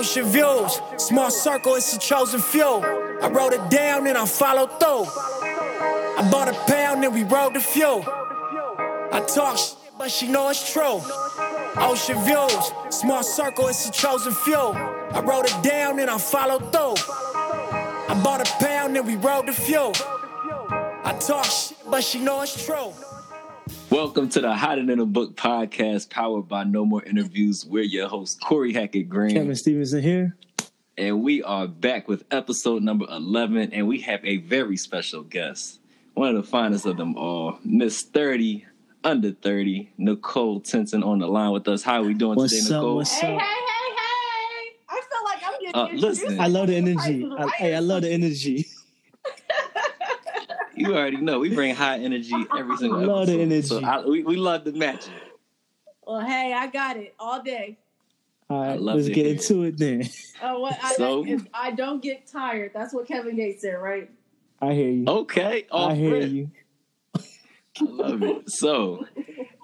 [0.00, 2.64] Ocean views, small circle, it's a chosen few.
[2.64, 5.04] I wrote it down and I followed through.
[5.04, 8.02] I bought a pound and we rode the few.
[9.12, 11.02] I talk shit, but she know it's true.
[11.76, 14.56] Ocean views, small circle, it's a chosen few.
[14.56, 16.94] I wrote it down and I followed through.
[18.08, 19.92] I bought a pound and we rode the few.
[21.04, 22.94] I talk shit, but she know it's true.
[23.90, 27.66] Welcome to the Hotter Than a Book podcast, powered by No More Interviews.
[27.66, 29.34] We're your host, Corey Hackett Green.
[29.34, 30.36] Kevin Stevenson here.
[30.96, 35.80] And we are back with episode number 11, and we have a very special guest.
[36.14, 38.64] One of the finest of them all, Miss 30,
[39.02, 41.82] under 30, Nicole Tinson on the line with us.
[41.82, 42.82] How are we doing What's today, up?
[42.82, 42.96] Nicole?
[42.96, 43.40] What's Hey, hey, up?
[43.42, 43.46] hey,
[43.96, 44.72] hey!
[44.88, 46.40] I feel like I'm getting Uh, introduced listen.
[46.40, 47.22] I love the energy.
[47.24, 48.66] person, I, hey, I love the energy.
[50.80, 53.62] You already know we bring high energy every single Love the energy.
[53.66, 55.12] So I, we, we love the matching.
[56.06, 57.78] Well, hey, I got it all day.
[58.48, 60.08] All right, love let's get hear into it then.
[60.42, 60.78] Oh, what?
[60.82, 61.26] I, So?
[61.26, 62.72] if I don't get tired.
[62.74, 64.10] That's what Kevin Gates said, right?
[64.62, 65.04] I hear you.
[65.06, 66.30] Okay, off I hear rip.
[66.30, 66.50] you.
[67.14, 68.50] I love it.
[68.50, 69.06] So,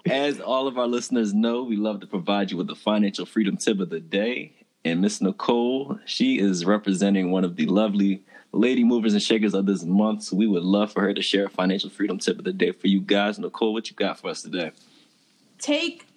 [0.05, 3.57] as all of our listeners know, we love to provide you with the financial freedom
[3.57, 4.53] tip of the day.
[4.85, 9.65] And Miss Nicole, she is representing one of the lovely lady movers and shakers of
[9.65, 10.23] this month.
[10.23, 12.71] So, we would love for her to share a financial freedom tip of the day
[12.71, 13.39] for you guys.
[13.39, 14.71] Nicole, what you got for us today?
[15.59, 16.07] Take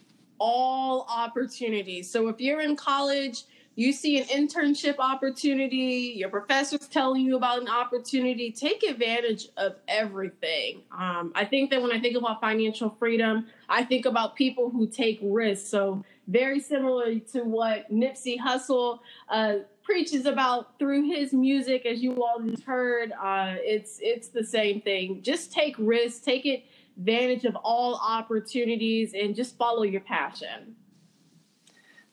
[0.40, 2.10] all opportunities.
[2.10, 3.44] So if you're in college,
[3.76, 9.76] you see an internship opportunity, your professor's telling you about an opportunity, take advantage of
[9.86, 10.82] everything.
[10.90, 14.88] Um, I think that when I think about financial freedom, I think about people who
[14.88, 15.68] take risks.
[15.68, 19.54] So very similar to what Nipsey Hussle uh,
[19.90, 23.10] preaches about through his music, as you all just heard.
[23.12, 25.20] Uh, it's it's the same thing.
[25.20, 26.64] Just take risks, take it
[26.96, 30.76] advantage of all opportunities, and just follow your passion.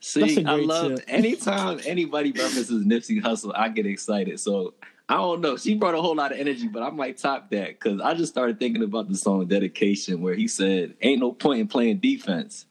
[0.00, 1.04] See, That's a I great love tip.
[1.08, 4.40] anytime anybody references Nipsey Hussle, I get excited.
[4.40, 4.74] So
[5.08, 5.56] I don't know.
[5.56, 8.32] She brought a whole lot of energy, but I might top that because I just
[8.32, 12.66] started thinking about the song "Dedication," where he said, "Ain't no point in playing defense,"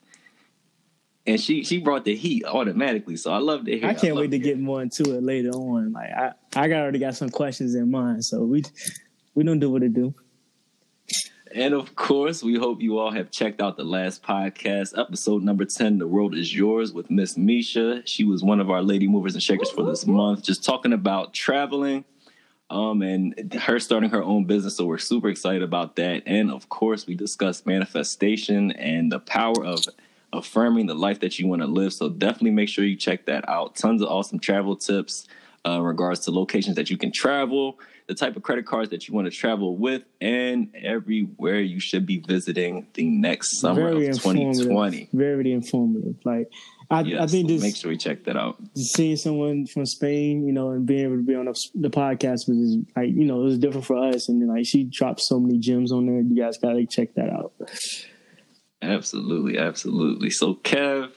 [1.28, 3.18] and she she brought the heat automatically.
[3.18, 3.88] So I love to hear.
[3.88, 5.92] I can't love wait to get more into it later on.
[5.92, 8.64] Like I, I got already got some questions in mind, so we
[9.36, 10.16] we don't do what it do.
[11.54, 15.64] And of course, we hope you all have checked out the last podcast, episode number
[15.64, 18.06] 10, The World is Yours, with Miss Misha.
[18.06, 21.34] She was one of our lady movers and shakers for this month, just talking about
[21.34, 22.04] traveling
[22.70, 24.76] um, and her starting her own business.
[24.76, 26.24] So we're super excited about that.
[26.26, 29.80] And of course, we discussed manifestation and the power of
[30.38, 31.94] affirming the life that you want to live.
[31.94, 33.76] So definitely make sure you check that out.
[33.76, 35.28] Tons of awesome travel tips
[35.66, 39.08] uh, in regards to locations that you can travel, the type of credit cards that
[39.08, 44.08] you want to travel with, and everywhere you should be visiting the next summer Very
[44.08, 45.10] of 2020.
[45.12, 46.16] Very informative.
[46.24, 46.50] Like
[46.90, 48.58] I, Yes, I think this make sure we check that out.
[48.76, 52.48] seeing someone from Spain, you know, and being able to be on the, the podcast
[52.48, 54.30] was just, like, you know, it was different for us.
[54.30, 56.22] And then, like, she dropped so many gems on there.
[56.22, 57.52] You guys got to check that out.
[58.82, 60.30] Absolutely, absolutely.
[60.30, 61.12] So, Kev,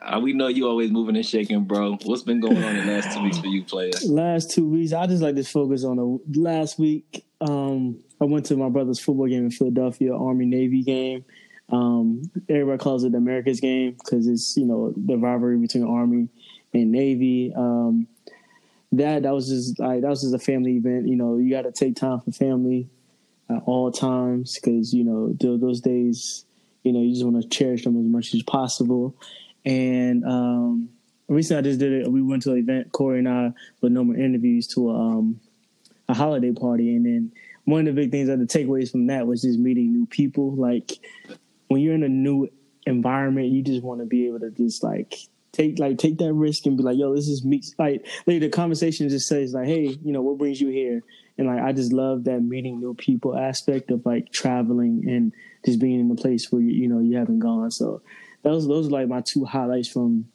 [0.00, 1.96] uh, we know you always moving and shaking, bro.
[2.04, 3.90] What's been going on the last two weeks for you, player?
[4.06, 7.24] Last two weeks, I just like to focus on the last week.
[7.40, 11.24] Um, I went to my brother's football game in Philadelphia, Army Navy game.
[11.70, 16.28] Um, everybody calls it the America's game because it's you know the rivalry between Army
[16.72, 17.52] and Navy.
[17.54, 18.06] Um,
[18.92, 21.08] that that was just like that was just a family event.
[21.08, 22.88] You know, you got to take time for family
[23.50, 26.44] at all times because you know those days.
[26.88, 29.14] You know, you just want to cherish them as much as possible.
[29.64, 30.88] And um,
[31.28, 32.10] recently, I just did it.
[32.10, 32.92] We went to an event.
[32.92, 35.40] Corey and I with no more interviews to a, um,
[36.08, 37.32] a holiday party, and then
[37.64, 40.54] one of the big things that the takeaways from that was just meeting new people.
[40.54, 40.92] Like
[41.66, 42.48] when you're in a new
[42.86, 45.14] environment, you just want to be able to just like
[45.52, 47.62] take like take that risk and be like, yo, this is me.
[47.78, 51.02] Like, like the conversation just says like, hey, you know, what brings you here?
[51.38, 55.32] And like I just love that meeting new people aspect of like traveling and
[55.64, 57.70] just being in a place where you, you know you haven't gone.
[57.70, 58.02] So
[58.42, 60.26] those those are like my two highlights from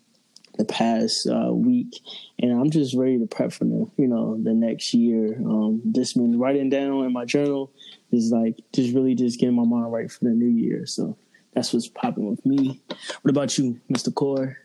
[0.58, 2.00] the past uh, week,
[2.40, 5.36] and I'm just ready to prep for the you know the next year.
[5.38, 7.72] Um, been writing down in my journal
[8.12, 10.86] is like just really just getting my mind right for the new year.
[10.86, 11.18] So
[11.54, 12.82] that's what's popping with me.
[13.22, 14.14] What about you, Mr.
[14.14, 14.58] Core?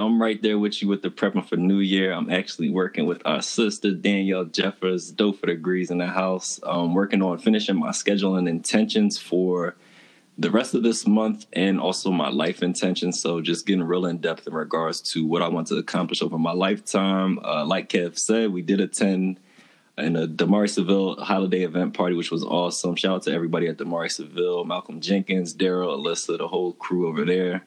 [0.00, 2.12] I'm right there with you with the prepping for New Year.
[2.12, 6.58] I'm actually working with our sister Danielle Jeffers, dope for degrees in the house.
[6.62, 9.76] I'm working on finishing my schedule and intentions for
[10.38, 13.20] the rest of this month and also my life intentions.
[13.20, 16.38] So just getting real in depth in regards to what I want to accomplish over
[16.38, 17.38] my lifetime.
[17.44, 19.38] Uh, like Kev said, we did attend
[19.98, 22.96] in a Damari Savile holiday event party, which was awesome.
[22.96, 27.26] Shout out to everybody at Damari Savile, Malcolm Jenkins, Daryl, Alyssa, the whole crew over
[27.26, 27.66] there.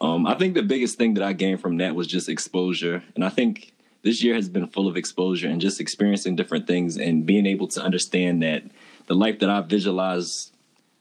[0.00, 3.24] Um, I think the biggest thing that I gained from that was just exposure, and
[3.24, 3.72] I think
[4.02, 7.66] this year has been full of exposure and just experiencing different things and being able
[7.68, 8.62] to understand that
[9.06, 10.52] the life that I visualized,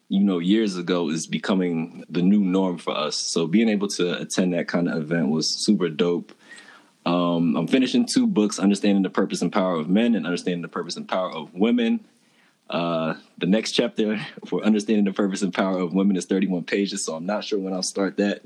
[0.10, 3.16] you know, years ago is becoming the new norm for us.
[3.16, 6.32] So being able to attend that kind of event was super dope.
[7.06, 10.68] Um, I'm finishing two books, Understanding the Purpose and Power of Men and Understanding the
[10.68, 12.04] Purpose and Power of Women.
[12.68, 17.06] Uh, the next chapter for Understanding the Purpose and Power of Women is 31 pages,
[17.06, 18.42] so I'm not sure when I'll start that.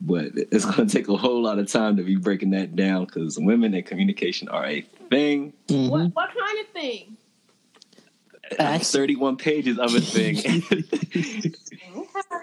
[0.00, 3.04] But it's going to take a whole lot of time to be breaking that down
[3.04, 4.80] because women and communication are a
[5.10, 5.52] thing.
[5.68, 5.90] Mm-hmm.
[5.90, 7.16] What what kind of thing?
[8.56, 8.90] Facts.
[8.90, 10.36] 31 pages of a thing.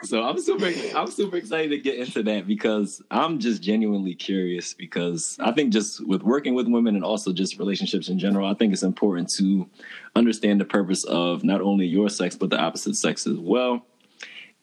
[0.03, 4.73] so I'm super I'm super excited to get into that because I'm just genuinely curious
[4.73, 8.53] because I think just with working with women and also just relationships in general, I
[8.53, 9.67] think it's important to
[10.15, 13.85] understand the purpose of not only your sex but the opposite sex as well.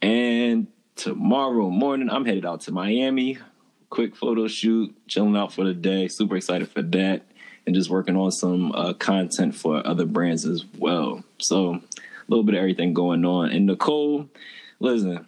[0.00, 3.38] And tomorrow morning I'm headed out to Miami.
[3.90, 6.08] Quick photo shoot, chilling out for the day.
[6.08, 7.22] Super excited for that
[7.66, 11.22] and just working on some uh, content for other brands as well.
[11.38, 11.80] So a
[12.28, 13.50] little bit of everything going on.
[13.50, 14.28] And Nicole,
[14.80, 15.26] listen,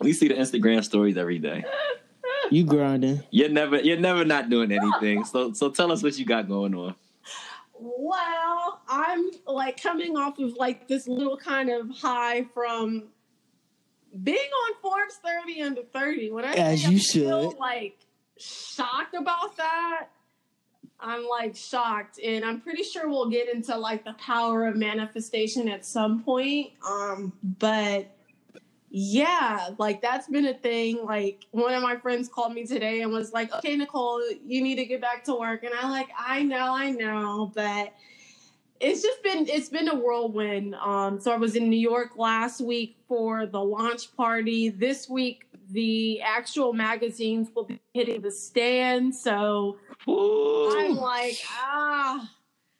[0.00, 1.64] we see the Instagram stories every day.
[2.50, 3.22] You grinding.
[3.30, 5.24] You're never you're never not doing anything.
[5.24, 6.94] So so tell us what you got going on.
[7.72, 13.04] Well, I'm like coming off of like this little kind of high from
[14.22, 16.30] being on Forbes 30 under 30.
[16.30, 17.58] When I As you I'm still should.
[17.58, 17.96] like
[18.38, 20.08] shocked about that,
[21.00, 25.68] I'm like shocked, and I'm pretty sure we'll get into like the power of manifestation
[25.68, 26.72] at some point.
[26.88, 28.10] Um, but
[28.90, 31.04] yeah, like that's been a thing.
[31.04, 34.76] Like one of my friends called me today and was like, "Okay, Nicole, you need
[34.76, 37.92] to get back to work." And I like, I know, I know, but
[38.80, 40.74] it's just been it's been a whirlwind.
[40.74, 44.68] Um, so I was in New York last week for the launch party.
[44.68, 49.14] This week, the actual magazines will be hitting the stand.
[49.14, 52.30] So I'm like, ah,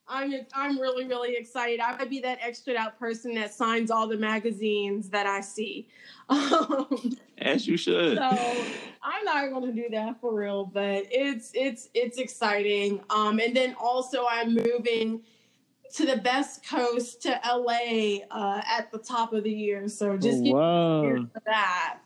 [0.08, 1.80] I'm I'm really really excited.
[1.80, 5.88] I might be that extra out person that signs all the magazines that I see.
[6.26, 8.16] Um, As you should.
[8.16, 8.22] so
[9.02, 13.02] I'm not going to do that for real, but it's it's it's exciting.
[13.10, 15.20] Um, and then also I'm moving
[15.94, 19.88] to the best coast to LA uh, at the top of the year.
[19.88, 21.02] So just get wow.
[21.02, 21.98] for that.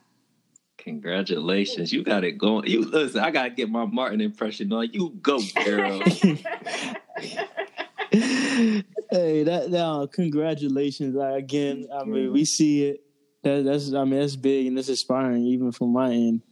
[0.77, 1.93] Congratulations.
[1.93, 2.67] You got it going.
[2.67, 4.91] You listen, I gotta get my Martin impression on.
[4.93, 6.01] You go, girl.
[8.11, 11.89] hey, that now congratulations uh, again.
[11.93, 13.03] I mean, we see it.
[13.43, 16.43] That, that's I mean that's big and that's inspiring even from my end.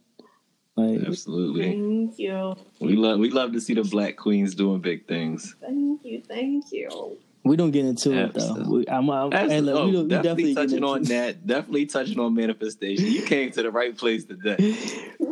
[0.75, 1.71] Like Absolutely.
[1.71, 5.55] thank you, We love we love to see the black queens doing big things.
[5.61, 7.17] thank you, thank you.
[7.47, 8.63] We don't get into it though.
[8.67, 11.47] We, I'm, I'm, hey, look, oh, we, we definitely, definitely touching on that.
[11.47, 13.05] Definitely touching on manifestation.
[13.05, 14.75] You came to the right place today.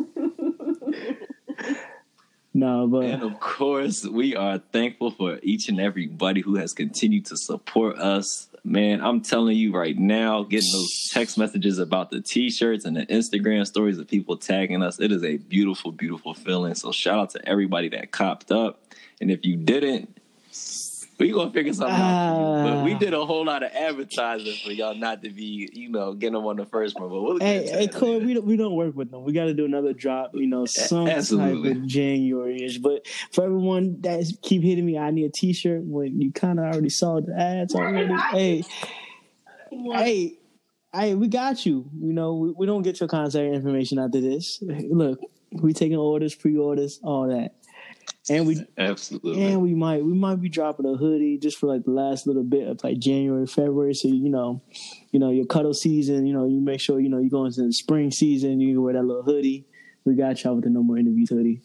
[2.56, 7.26] No, but And of course, we are thankful for each and everybody who has continued
[7.26, 8.48] to support us.
[8.64, 13.04] Man, I'm telling you right now, getting those text messages about the t-shirts and the
[13.06, 16.74] Instagram stories of people tagging us, it is a beautiful, beautiful feeling.
[16.74, 18.80] So shout out to everybody that copped up.
[19.20, 20.16] And if you didn't,
[21.18, 22.64] we gonna figure something out.
[22.64, 22.98] But we Ah.
[22.98, 26.44] did a whole lot of advertising for y'all not to be, you know, getting them
[26.46, 27.08] on the first one.
[27.08, 29.24] But we'll get hey, hey, that Corey, we don't we don't work with them.
[29.24, 31.70] We got to do another drop, you know, some absolutely.
[31.72, 32.78] type of January-ish.
[32.78, 35.82] But for everyone that keep hitting me, I need a T-shirt.
[35.84, 38.14] When you kind of already saw the ads already.
[38.32, 38.64] hey,
[39.70, 40.38] hey,
[40.94, 41.88] hey, we got you.
[41.98, 44.62] You know, we, we don't get your contact information after this.
[44.62, 45.20] Look,
[45.52, 47.54] we taking orders, pre-orders, all that,
[48.28, 49.44] and we Absolutely.
[49.44, 52.42] and we might we might be dropping a hoodie just for like the last little
[52.42, 53.94] bit of like January, February.
[53.94, 54.62] So you know,
[55.12, 56.26] you know your cuddle season.
[56.26, 58.60] You know, you make sure you know you go into the spring season.
[58.60, 59.64] You can wear that little hoodie.
[60.04, 61.62] We got y'all with the No More Interviews hoodie.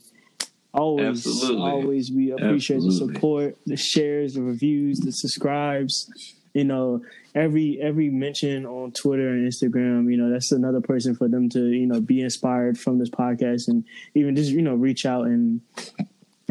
[0.73, 1.61] Always, Absolutely.
[1.69, 6.09] always, we appreciate the support, the shares, the reviews, the subscribes.
[6.53, 7.01] You know,
[7.33, 10.11] every every mention on Twitter and Instagram.
[10.11, 13.67] You know, that's another person for them to you know be inspired from this podcast
[13.67, 15.61] and even just you know reach out and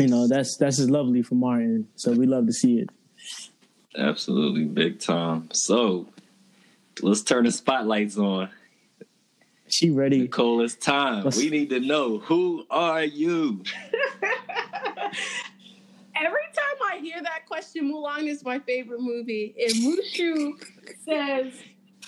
[0.00, 1.87] you know that's that's just lovely from our end.
[1.97, 2.88] So we love to see it.
[3.97, 5.49] Absolutely, big time.
[5.52, 6.09] So
[7.02, 8.49] let's turn the spotlights on.
[9.69, 10.21] She ready.
[10.23, 11.25] Nicole, it's time.
[11.25, 13.62] Let's- We need to know who are you?
[16.16, 19.54] Every time I hear that question, Mulan is my favorite movie.
[19.59, 20.52] And Mushu
[21.04, 21.52] says,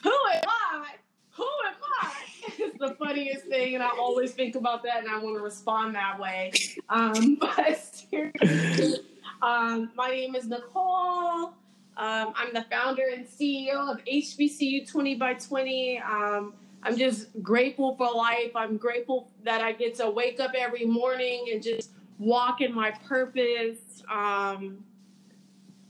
[0.02, 0.94] Who am I?
[1.35, 2.12] Who am I?
[2.59, 5.95] It's the funniest thing, and I always think about that and I want to respond
[5.95, 6.53] that way.
[6.89, 8.99] Um, but seriously,
[9.41, 11.55] um, my name is Nicole.
[11.97, 15.99] Um, I'm the founder and CEO of HBCU 20 by 20.
[15.99, 18.53] Um, I'm just grateful for life.
[18.55, 22.91] I'm grateful that I get to wake up every morning and just walk in my
[22.91, 24.03] purpose.
[24.11, 24.85] Um,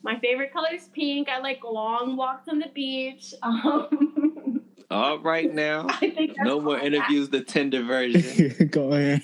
[0.02, 1.28] my favorite color is pink.
[1.28, 3.34] I like long walks on the beach.
[3.42, 4.11] Um,
[4.92, 5.86] All right now.
[5.88, 8.68] I think No more all I interviews, the Tinder version.
[8.70, 9.22] Go ahead.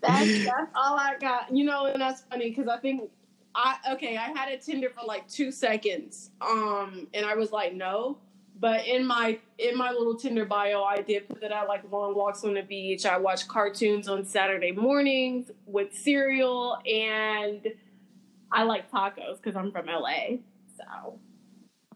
[0.00, 1.54] That's, that's all I got.
[1.54, 3.10] You know, and that's funny because I think
[3.54, 4.16] I okay.
[4.16, 8.18] I had a Tinder for like two seconds, um, and I was like, no.
[8.60, 12.14] But in my in my little Tinder bio, I did put that I like long
[12.14, 13.06] walks on the beach.
[13.06, 17.66] I watch cartoons on Saturday mornings with cereal, and
[18.52, 20.38] I like tacos because I'm from LA.
[20.76, 21.18] So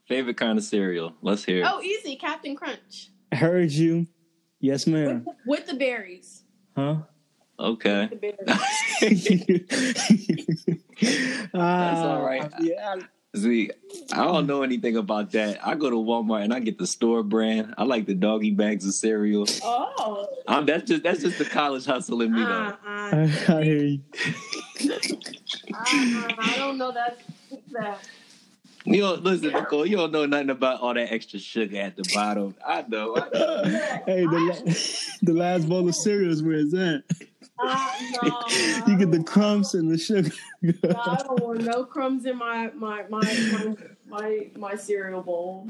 [0.09, 1.13] Favorite kind of cereal?
[1.23, 1.69] Let's hear it.
[1.71, 4.07] oh, easy, Cap'n Crunch Heard you.
[4.61, 5.27] Yes, with, ma'am.
[5.47, 6.43] with the berries.
[6.75, 6.97] Huh?
[7.61, 8.09] Okay.
[8.11, 8.39] The berries.
[11.53, 12.43] That's all right.
[12.45, 12.97] Uh, Yeah,
[13.37, 13.71] See,
[14.13, 15.59] I don't know anything about that.
[15.65, 17.75] I go to Walmart and I get the store brand.
[17.77, 19.45] I like the doggy bags of cereal.
[19.63, 22.49] oh, Um, that's just that's just the college hustle in me though.
[22.49, 24.01] uh, uh, I, I hear you.
[25.75, 27.19] Uh, I don't know that.
[27.73, 27.99] that.
[28.91, 29.85] You don't listen, Nicole.
[29.85, 32.55] You don't know nothing about all that extra sugar at the bottom.
[32.67, 33.17] I know.
[33.17, 33.63] I know.
[34.07, 34.73] hey, the, la-
[35.23, 37.03] the last bowl of cereal cereals, where is that?
[37.59, 37.91] Uh,
[38.23, 40.31] no, You get the crumbs and the sugar.
[40.63, 43.77] No, I don't want no crumbs in my my my my
[44.09, 45.69] my, my cereal bowl.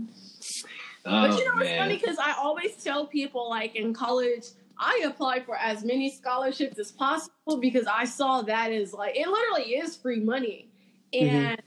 [1.05, 1.79] But Oh, you know what's man.
[1.79, 1.97] funny?
[1.97, 4.45] Because I always tell people, like in college,
[4.79, 9.27] I applied for as many scholarships as possible because I saw that as like it
[9.27, 10.69] literally is free money,
[11.13, 11.61] and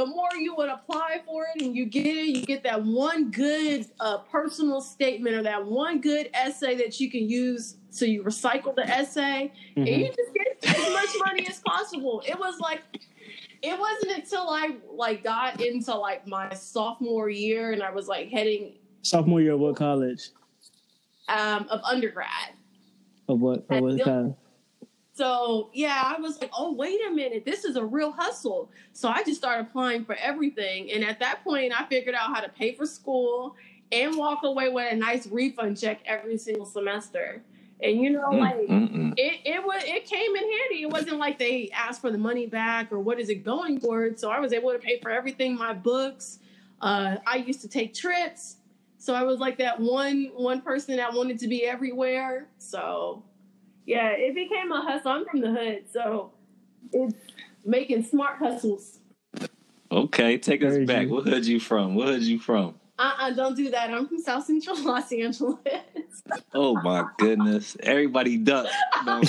[0.00, 3.30] the more you would apply for it and you get it, you get that one
[3.30, 7.76] good uh, personal statement or that one good essay that you can use.
[7.90, 12.22] So you recycle the essay and you just get as much money as possible.
[12.26, 12.80] It was like
[13.60, 18.30] it wasn't until I like got into like my sophomore year and I was like
[18.30, 20.30] heading Sophomore year of what college?
[21.28, 22.54] um, of undergrad.
[23.28, 23.66] Of what?
[23.68, 24.34] Of what college?
[25.20, 28.70] So yeah, I was like, oh wait a minute, this is a real hustle.
[28.94, 32.40] So I just started applying for everything, and at that point, I figured out how
[32.40, 33.54] to pay for school
[33.92, 37.42] and walk away with a nice refund check every single semester.
[37.82, 39.12] And you know, Mm, like mm, mm.
[39.18, 40.82] it it was it came in handy.
[40.84, 44.16] It wasn't like they asked for the money back or what is it going for.
[44.16, 46.38] So I was able to pay for everything, my books.
[46.80, 48.56] Uh, I used to take trips,
[48.96, 52.48] so I was like that one one person that wanted to be everywhere.
[52.56, 53.22] So
[53.86, 55.10] yeah, it became a hustle.
[55.10, 56.32] I'm from the hood, so
[56.92, 57.14] it's
[57.64, 58.98] making smart hustles.
[59.92, 61.06] Okay, take us back.
[61.06, 61.16] true.
[61.16, 61.94] What hood you from?
[61.94, 62.76] What hood you from?
[62.98, 63.90] Uh uh-uh, don't do that.
[63.90, 65.58] I'm from South Central Los Angeles.
[66.52, 67.76] Oh my goodness!
[67.82, 68.66] Everybody duck.
[69.06, 69.22] No,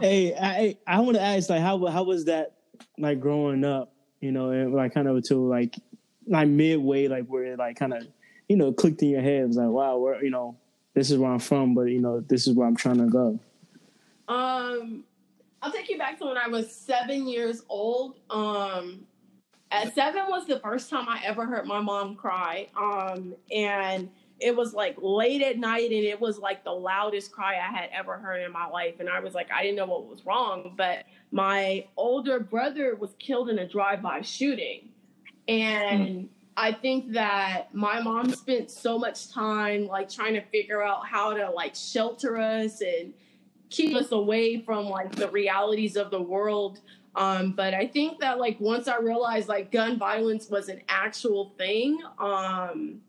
[0.00, 2.56] hey, I I want to ask like how how was that
[2.98, 3.92] like growing up?
[4.20, 5.76] You know, and like kind of to like
[6.26, 8.06] like midway, like where it like kind of
[8.48, 9.42] you know clicked in your head.
[9.42, 10.56] It was like, wow, where you know
[10.96, 13.38] this is where I'm from, but you know this is where I'm trying to go.
[14.28, 15.04] Um,
[15.60, 18.16] I'll take you back to when I was seven years old.
[18.30, 19.06] Um,
[19.70, 22.68] at seven was the first time I ever heard my mom cry.
[22.74, 24.08] Um, and
[24.40, 27.90] it was like late at night, and it was like the loudest cry I had
[27.92, 28.94] ever heard in my life.
[28.98, 33.10] And I was like, I didn't know what was wrong, but my older brother was
[33.18, 34.88] killed in a drive-by shooting,
[35.46, 36.30] and.
[36.56, 41.34] I think that my mom spent so much time like trying to figure out how
[41.34, 43.12] to like shelter us and
[43.68, 46.80] keep us away from like the realities of the world.
[47.14, 51.52] Um, but I think that like once I realized like gun violence was an actual
[51.58, 53.00] thing, um,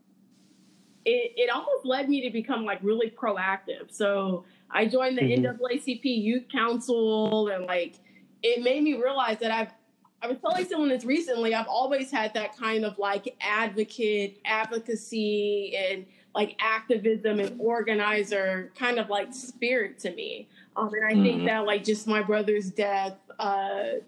[1.06, 3.92] it, it almost led me to become like really proactive.
[3.92, 5.58] So I joined the Mhm.
[5.58, 7.96] NAACP Youth Council and like
[8.44, 9.72] it made me realize that I've
[10.21, 11.53] I was telling someone this recently.
[11.53, 19.00] I've always had that kind of like advocate, advocacy, and like activism and organizer kind
[19.00, 20.47] of like spirit to me.
[20.75, 21.45] Um, and I think Mhm.
[21.45, 24.00] that like just my brother's death uh,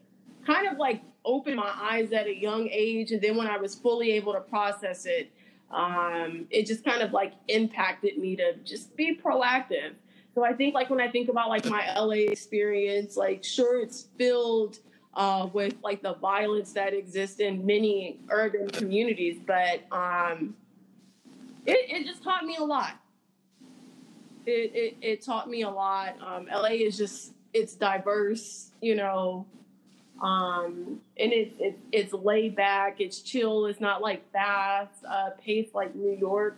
[0.46, 3.12] kind of like opened my eyes at a young age.
[3.12, 5.32] And then when I was fully able to process it,
[5.70, 9.94] um, it just kind of like impacted me to just be proactive.
[10.34, 14.08] So I think like when I think about like my LA experience, like sure it's
[14.18, 14.80] filled
[15.14, 20.56] uh, with like the violence that exists in many urban communities, but um,
[21.66, 22.94] it, it just taught me a lot.
[24.46, 26.16] It, it, it taught me a lot.
[26.26, 29.46] Um, LA is just it's diverse, you know,
[30.22, 35.74] um, and it, it it's laid back, it's chill, it's not like fast uh, paced
[35.74, 36.56] like New York.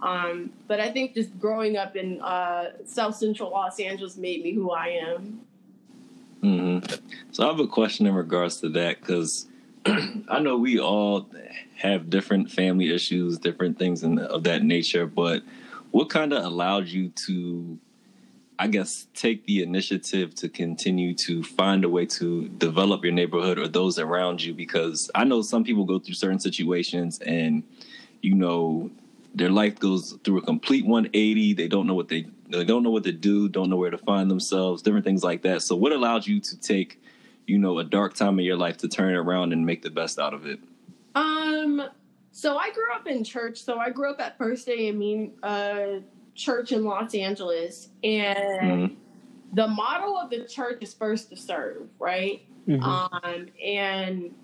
[0.00, 4.52] Um, but I think just growing up in uh, South Central Los Angeles made me
[4.52, 5.40] who I am.
[6.46, 6.78] Hmm
[7.32, 9.46] So I have a question in regards to that because
[9.86, 11.28] I know we all
[11.76, 15.42] have different family issues, different things in, of that nature, but
[15.90, 17.78] what kind of allowed you to,
[18.58, 23.58] I guess, take the initiative to continue to find a way to develop your neighborhood
[23.58, 24.54] or those around you?
[24.54, 27.64] Because I know some people go through certain situations and,
[28.22, 28.90] you know,
[29.36, 31.52] their life goes through a complete 180.
[31.52, 33.98] They don't know what they they don't know what to do, don't know where to
[33.98, 35.62] find themselves, different things like that.
[35.62, 37.02] So, what allowed you to take,
[37.46, 39.90] you know, a dark time in your life to turn it around and make the
[39.90, 40.58] best out of it?
[41.14, 41.82] Um,
[42.32, 43.62] so I grew up in church.
[43.62, 44.88] So I grew up at First Day.
[44.88, 46.00] I mean, uh,
[46.34, 48.94] Church in Los Angeles, and mm-hmm.
[49.54, 52.42] the model of the church is first to serve, right?
[52.66, 52.82] Mm-hmm.
[52.82, 54.34] Um, and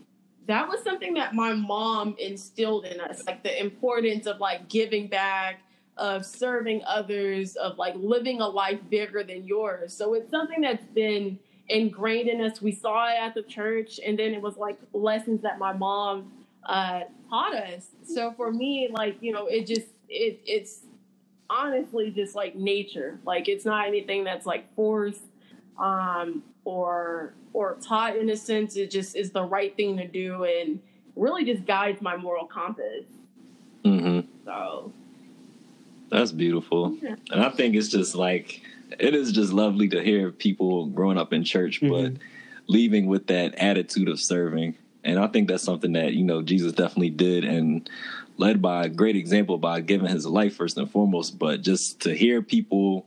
[0.46, 5.06] that was something that my mom instilled in us, like the importance of like giving
[5.06, 5.61] back,
[5.96, 9.94] of serving others, of like living a life bigger than yours.
[9.94, 12.61] So it's something that's been ingrained in us.
[12.61, 16.32] We saw it at the church, and then it was like lessons that my mom
[16.64, 17.88] uh, taught us.
[18.04, 20.80] So for me, like you know, it just it it's
[21.49, 23.18] honestly just like nature.
[23.25, 25.22] Like it's not anything that's like forced
[25.78, 28.76] um, or or taught in a sense.
[28.76, 30.80] It just is the right thing to do and
[31.16, 33.04] really just guides my moral compass.
[33.85, 34.28] Mm-hmm.
[34.44, 34.92] So
[36.11, 37.16] that's beautiful, yeah.
[37.30, 38.61] and I think it's just like
[38.99, 42.14] it is just lovely to hear people growing up in church, mm-hmm.
[42.14, 42.23] but
[42.66, 46.73] leaving with that attitude of serving and I think that's something that, you know, Jesus
[46.73, 47.88] definitely did and
[48.37, 51.38] led by a great example by giving his life first and foremost.
[51.38, 53.06] But just to hear people,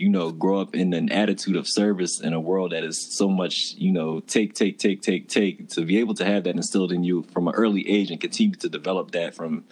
[0.00, 3.28] you know, grow up in an attitude of service in a world that is so
[3.28, 6.90] much, you know, take, take, take, take, take, to be able to have that instilled
[6.90, 9.62] in you from an early age and continue to develop that from,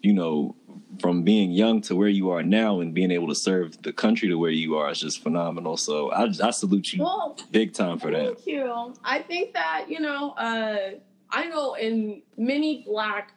[0.00, 0.54] you know,
[1.00, 4.28] from being young to where you are now and being able to serve the country
[4.28, 5.76] to where you are is just phenomenal.
[5.76, 8.44] So I, I salute you well, big time for thank that.
[8.44, 8.94] Thank you.
[9.02, 10.90] I think that, you know, uh,
[11.30, 13.32] I know in many black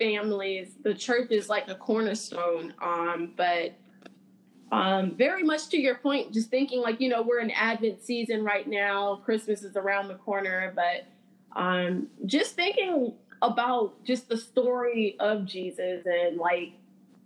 [0.00, 2.74] families, the church is like a cornerstone.
[2.82, 3.77] Um, but
[4.70, 8.44] um, very much to your point, just thinking like, you know, we're in Advent season
[8.44, 11.06] right now, Christmas is around the corner, but
[11.58, 16.72] um, just thinking about just the story of Jesus and like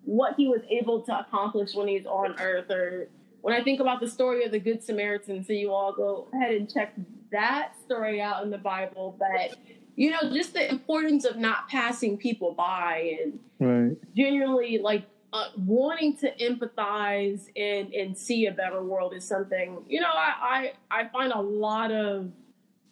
[0.05, 3.09] what he was able to accomplish when he's on earth or
[3.41, 6.55] when I think about the story of the Good Samaritan, so you all go ahead
[6.55, 6.95] and check
[7.33, 9.17] that story out in the Bible.
[9.19, 9.59] But
[9.97, 13.97] you know, just the importance of not passing people by and right.
[14.17, 20.01] genuinely like uh, wanting to empathize and and see a better world is something you
[20.01, 22.31] know I, I I find a lot of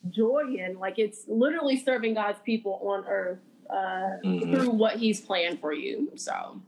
[0.08, 0.78] joy in.
[0.78, 3.74] Like it's literally serving God's people on earth uh,
[4.24, 4.52] mm-hmm.
[4.52, 6.12] through what He's planned for you.
[6.16, 6.60] So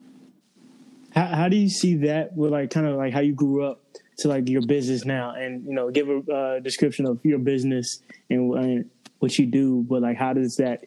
[1.14, 3.82] how, how do you see that with like kind of like how you grew up
[4.18, 8.00] to like your business now and you know give a uh, description of your business
[8.28, 10.84] and, and what you do but like how does that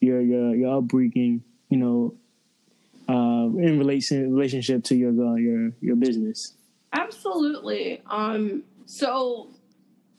[0.00, 2.14] your your your upbringing you know
[3.54, 6.54] uh, in relation relationship to your uh, your your business
[6.92, 9.48] absolutely um so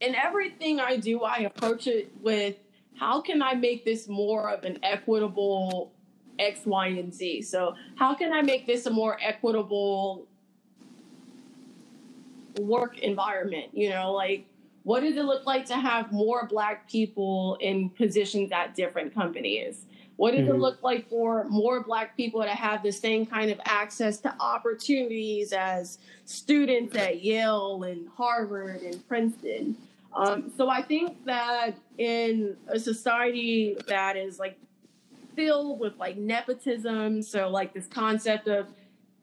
[0.01, 2.55] in everything i do i approach it with
[2.95, 5.91] how can i make this more of an equitable
[6.39, 7.41] X, Y, and Z.
[7.41, 10.25] So, how can I make this a more equitable
[12.59, 13.65] work environment?
[13.73, 14.45] You know, like
[14.83, 19.85] what does it look like to have more black people in positions at different companies?
[20.19, 20.55] What does mm-hmm.
[20.55, 24.35] it look like for more black people to have the same kind of access to
[24.41, 29.77] opportunities as students at Yale and Harvard and Princeton?
[30.13, 34.59] Um, so I think that in a society that is like
[35.37, 37.21] filled with like nepotism.
[37.21, 38.67] So like this concept of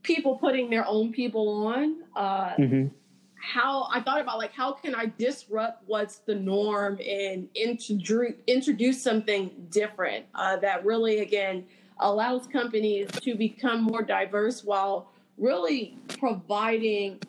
[0.03, 1.97] people putting their own people on.
[2.17, 2.87] Uh, mm-hmm.
[3.39, 9.03] How I thought about like how can I disrupt what's the norm and introduce introduce
[9.03, 11.67] something different uh, that really again
[11.99, 17.21] allows companies to become more diverse while really providing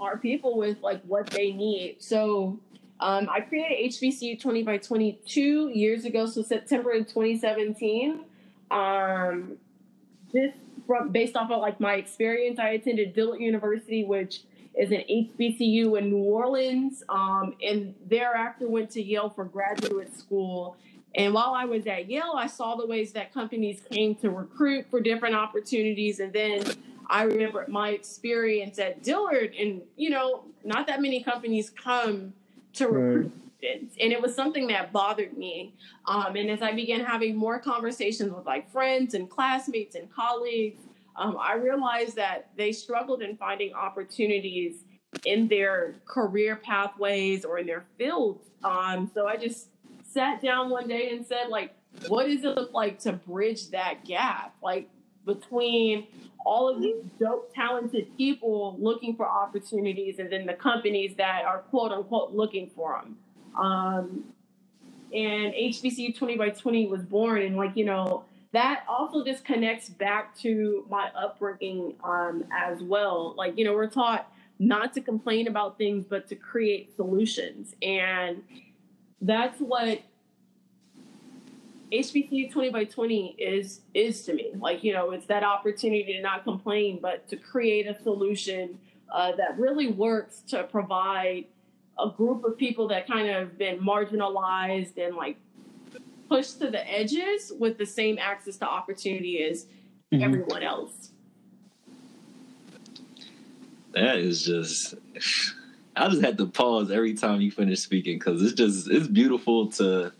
[0.00, 1.96] our people with like what they need.
[1.98, 2.60] So
[3.00, 8.24] um, I created HBCU 20 by 22 years ago, so September of 2017.
[8.70, 9.56] Um,
[10.32, 14.42] just from based off of like my experience, I attended Dillard University, which
[14.78, 20.76] is an HBCU in New Orleans, um, and thereafter went to Yale for graduate school.
[21.14, 24.86] And while I was at Yale, I saw the ways that companies came to recruit
[24.90, 26.64] for different opportunities, and then
[27.10, 32.34] I remember my experience at Dillard, and you know, not that many companies come
[32.74, 33.96] to recruit students.
[34.00, 35.74] And it was something that bothered me.
[36.06, 40.82] Um, and as I began having more conversations with like friends and classmates and colleagues,
[41.18, 44.84] um, I realized that they struggled in finding opportunities
[45.24, 48.46] in their career pathways or in their fields.
[48.62, 49.68] Um, so I just
[50.04, 51.74] sat down one day and said, like,
[52.06, 54.54] what does it look like to bridge that gap?
[54.62, 54.88] Like
[55.24, 56.06] between
[56.46, 61.58] all of these dope, talented people looking for opportunities and then the companies that are
[61.58, 63.16] quote unquote looking for them.
[63.58, 64.24] Um,
[65.12, 67.42] and HBCU 20 by 20 was born.
[67.42, 73.34] And like, you know, that also just connects back to my upbringing um, as well.
[73.36, 77.74] Like, you know, we're taught not to complain about things, but to create solutions.
[77.82, 78.42] And
[79.20, 80.00] that's what
[81.92, 84.52] HBCU 20 by 20 is is to me.
[84.58, 88.78] Like, you know, it's that opportunity to not complain, but to create a solution
[89.12, 91.46] uh, that really works to provide
[91.98, 95.36] a group of people that kind of been marginalized and like
[96.28, 99.66] pushed to the edges with the same access to opportunity as
[100.12, 100.22] mm-hmm.
[100.22, 101.10] everyone else.
[103.92, 104.94] That is just
[105.96, 109.68] I just had to pause every time you finish speaking because it's just it's beautiful
[109.72, 110.12] to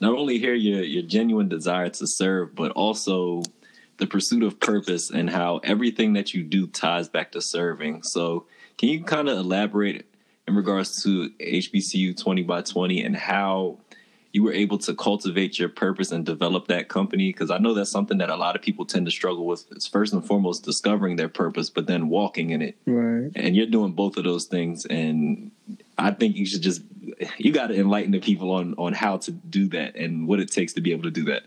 [0.00, 3.42] not only hear your your genuine desire to serve, but also
[3.98, 8.02] the pursuit of purpose and how everything that you do ties back to serving.
[8.02, 8.46] So,
[8.76, 10.06] can you kind of elaborate
[10.48, 13.78] in regards to HBCU 20 by 20 and how
[14.32, 17.32] you were able to cultivate your purpose and develop that company?
[17.32, 19.64] Because i know that's something that a lot of people tend to struggle with.
[19.70, 22.76] It's first and foremost discovering their purpose but then walking in it.
[22.86, 23.30] Right.
[23.34, 25.50] And you're doing both of those things and
[25.98, 26.82] i think you should just
[27.38, 30.50] you got to enlighten the people on on how to do that and what it
[30.50, 31.44] takes to be able to do that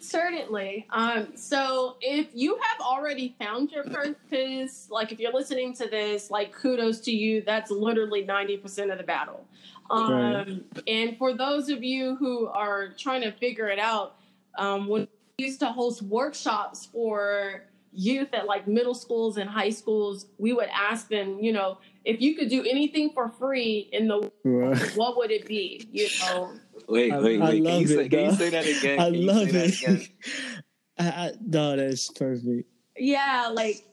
[0.00, 0.86] Certainly.
[0.90, 6.30] Um, so if you have already found your purpose, like if you're listening to this,
[6.30, 7.42] like kudos to you.
[7.42, 9.46] That's literally 90% of the battle.
[9.90, 10.62] Um, right.
[10.86, 14.16] And for those of you who are trying to figure it out,
[14.56, 15.08] um, when
[15.38, 20.52] we used to host workshops for youth at like middle schools and high schools, we
[20.52, 24.96] would ask them, you know, if you could do anything for free in the right.
[24.96, 25.88] what would it be?
[25.92, 26.52] You know.
[26.88, 27.64] Wait, wait, wait.
[27.64, 28.98] Can you, say, can, you say, that again?
[28.98, 30.08] I can love it.
[30.98, 32.68] I, I, no, that's perfect.
[32.96, 33.84] Yeah, like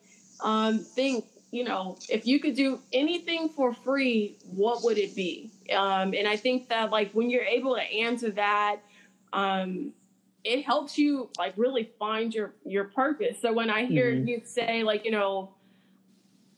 [0.41, 5.51] um, think you know, if you could do anything for free, what would it be?
[5.73, 8.81] Um, and I think that like when you're able to answer that,
[9.31, 9.93] um,
[10.43, 13.37] it helps you like really find your your purpose.
[13.41, 14.27] So when I hear mm-hmm.
[14.27, 15.54] you say like, you know,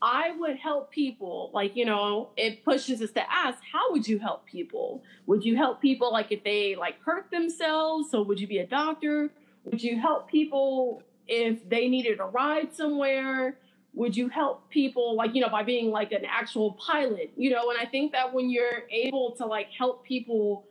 [0.01, 4.19] I would help people, like, you know, it pushes us to ask, how would you
[4.19, 5.03] help people?
[5.25, 8.11] Would you help people like if they like hurt themselves?
[8.11, 9.31] So would you be a doctor?
[9.65, 13.57] Would you help people if they needed a ride somewhere?
[13.97, 17.71] would you help people like you know by being like an actual pilot you know
[17.71, 20.65] and i think that when you're able to like help people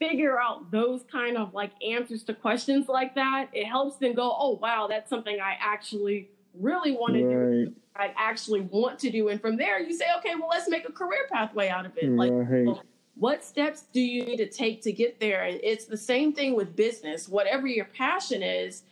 [0.00, 4.34] figure out those kind of like answers to questions like that it helps them go
[4.36, 7.66] oh wow that's something i actually really want to right.
[7.66, 10.88] do i actually want to do and from there you say okay well let's make
[10.88, 12.76] a career pathway out of it like right.
[13.16, 16.54] what steps do you need to take to get there and it's the same thing
[16.54, 18.82] with business whatever your passion is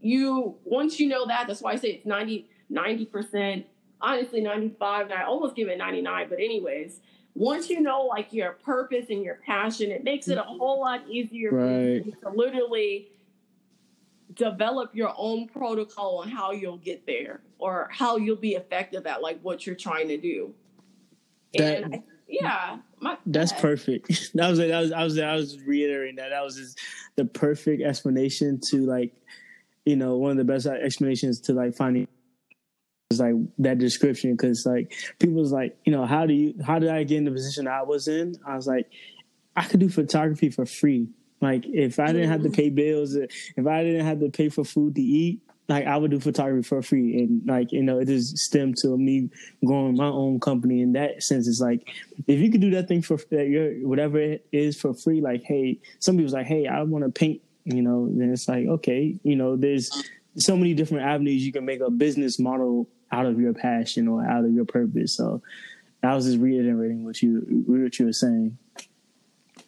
[0.00, 3.64] you once you know that that's why i say it's 90 90%,
[4.00, 7.00] honestly 95, and I almost give it 99, but anyways,
[7.34, 10.58] once you know like your purpose and your passion, it makes it a mm-hmm.
[10.58, 12.04] whole lot easier right.
[12.22, 13.08] to literally
[14.34, 19.22] develop your own protocol on how you'll get there or how you'll be effective at
[19.22, 20.54] like what you're trying to do.
[21.54, 24.30] That, and I, yeah, my, that's perfect.
[24.34, 26.30] That was that was I was I was reiterating that.
[26.30, 26.80] That was just
[27.16, 29.12] the perfect explanation to like
[29.84, 32.08] you know one of the best explanations to like finding
[33.18, 34.32] like that description.
[34.32, 37.24] Because like people was like you know how do you how did i get in
[37.24, 38.34] the position i was in?
[38.46, 38.90] I was like
[39.54, 41.08] i could do photography for free
[41.42, 44.64] like if i didn't have to pay bills if i didn't have to pay for
[44.64, 48.06] food to eat like i would do photography for free and like you know it
[48.06, 49.28] just stemmed to me
[49.64, 51.86] growing my own company in that sense it's like
[52.26, 55.42] if you could do that thing for that your whatever it is for free like
[55.42, 59.14] hey some people's like hey i want to paint you know then it's like okay
[59.22, 59.90] you know there's
[60.36, 64.24] so many different avenues you can make a business model out of your passion or
[64.26, 65.14] out of your purpose.
[65.16, 65.42] So
[66.02, 68.58] I was just reiterating what you what you were saying.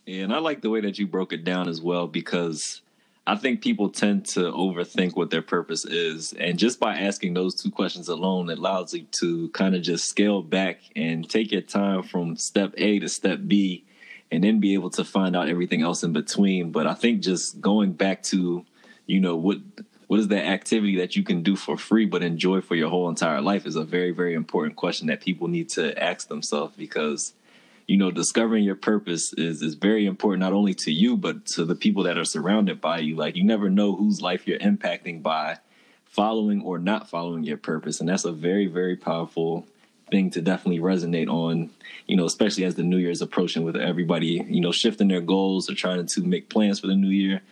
[0.07, 2.83] Yeah, and I like the way that you broke it down as well because
[3.27, 6.35] I think people tend to overthink what their purpose is.
[6.35, 10.07] And just by asking those two questions alone, it allows you to kind of just
[10.07, 13.85] scale back and take your time from step A to step B
[14.31, 16.71] and then be able to find out everything else in between.
[16.71, 18.67] But I think just going back to,
[19.07, 19.59] you know, what
[20.07, 23.09] what is that activity that you can do for free but enjoy for your whole
[23.09, 27.33] entire life is a very very important question that people need to ask themselves because
[27.87, 31.65] you know discovering your purpose is is very important not only to you but to
[31.65, 35.23] the people that are surrounded by you like you never know whose life you're impacting
[35.23, 35.59] by
[36.05, 39.67] following or not following your purpose and that's a very very powerful
[40.11, 41.71] thing to definitely resonate on,
[42.07, 45.21] you know, especially as the new year is approaching with everybody, you know, shifting their
[45.21, 47.43] goals or trying to make plans for the new year.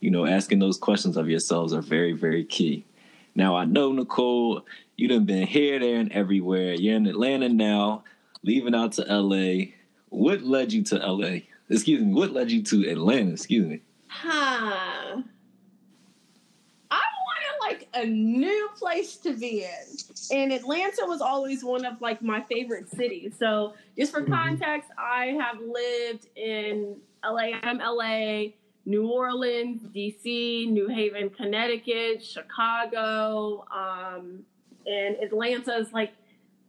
[0.00, 2.84] You know, asking those questions of yourselves are very, very key.
[3.34, 6.74] Now, I know, Nicole, you done been here, there, and everywhere.
[6.74, 8.04] You're in Atlanta now,
[8.42, 9.72] leaving out to LA.
[10.12, 11.38] What led you to LA?
[11.70, 13.32] Excuse me, what led you to Atlanta?
[13.32, 13.80] Excuse me.
[14.08, 15.22] Huh.
[16.90, 19.96] I wanted like a new place to be in.
[20.36, 23.32] And Atlanta was always one of like my favorite cities.
[23.38, 24.28] So just for Mhm.
[24.28, 28.52] context, I have lived in LA, I'm LA,
[28.84, 34.44] New Orleans, DC, New Haven, Connecticut, Chicago, um,
[34.84, 36.12] and Atlanta is like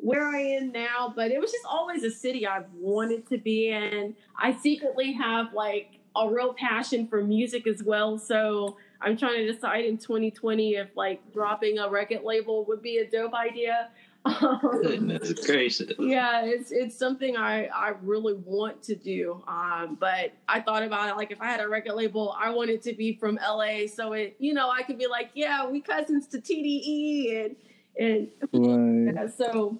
[0.03, 3.69] where I am now, but it was just always a city I've wanted to be
[3.69, 4.15] in.
[4.37, 9.51] I secretly have like a real passion for music as well, so I'm trying to
[9.51, 13.89] decide in 2020 if like dropping a record label would be a dope idea.
[14.25, 15.91] Um, Goodness gracious.
[15.99, 19.43] yeah, it's it's something I I really want to do.
[19.49, 22.69] Um, but I thought about it like if I had a record label, I want
[22.69, 25.81] it to be from LA, so it you know I could be like, yeah, we
[25.81, 27.55] cousins to TDE and
[27.97, 29.13] and Right.
[29.15, 29.79] yeah, so,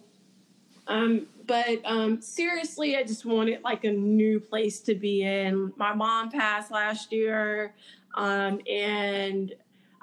[0.88, 5.74] um, but um, seriously, I just wanted like a new place to be in.
[5.78, 7.74] My mom passed last year,
[8.16, 9.54] um, and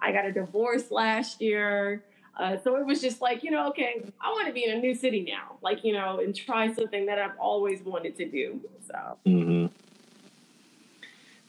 [0.01, 2.05] I got a divorce last year.
[2.39, 4.81] Uh, so it was just like, you know, okay, I want to be in a
[4.81, 8.61] new city now, like, you know, and try something that I've always wanted to do.
[8.87, 9.67] So, Mm-hmm.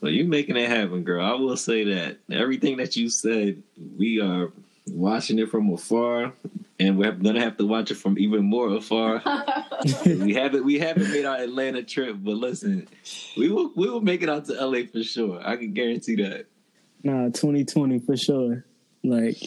[0.01, 1.23] Well, you're making it happen, girl.
[1.23, 3.61] I will say that everything that you said,
[3.97, 4.51] we are
[4.87, 6.33] watching it from afar,
[6.81, 9.21] and we're gonna have to watch it from even more afar.
[10.05, 12.87] we haven't we haven't made our Atlanta trip, but listen,
[13.37, 15.39] we will we will make it out to LA for sure.
[15.45, 16.47] I can guarantee that.
[17.03, 18.65] Nah, 2020 for sure.
[19.03, 19.37] Like,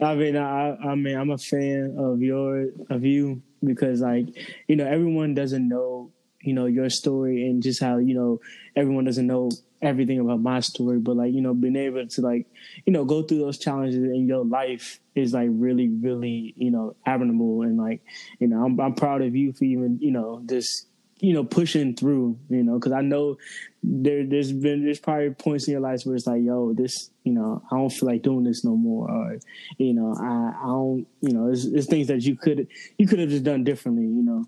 [0.00, 4.26] I mean, I, I mean, I'm a fan of your of you because, like,
[4.68, 6.10] you know, everyone doesn't know,
[6.42, 8.40] you know, your story and just how you know
[8.76, 9.50] everyone doesn't know
[9.82, 10.98] everything about my story.
[10.98, 12.46] But like, you know, being able to like,
[12.84, 16.96] you know, go through those challenges in your life is like really, really, you know,
[17.06, 18.02] admirable and like,
[18.38, 20.86] you know, I'm I'm proud of you for even, you know, just
[21.22, 23.36] you know pushing through you know because i know
[23.82, 27.32] there there's been there's probably points in your life where it's like yo this you
[27.32, 29.38] know i don't feel like doing this no more or
[29.76, 33.18] you know i i don't you know it's, it's things that you could you could
[33.18, 34.46] have just done differently you know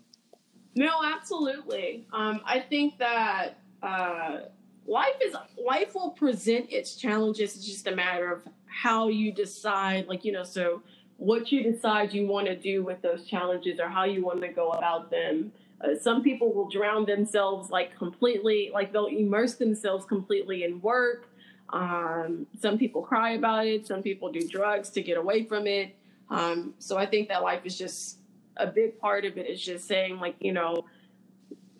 [0.75, 2.05] No, absolutely.
[2.11, 4.39] Um, I think that uh,
[4.87, 7.55] life is life will present its challenges.
[7.55, 10.81] It's just a matter of how you decide, like you know, so
[11.17, 14.47] what you decide you want to do with those challenges or how you want to
[14.47, 15.51] go about them.
[15.79, 21.27] Uh, some people will drown themselves like completely, like they'll immerse themselves completely in work.
[21.69, 23.87] Um, some people cry about it.
[23.87, 25.95] Some people do drugs to get away from it.
[26.29, 28.17] Um, so I think that life is just
[28.57, 30.85] a big part of it is just saying like you know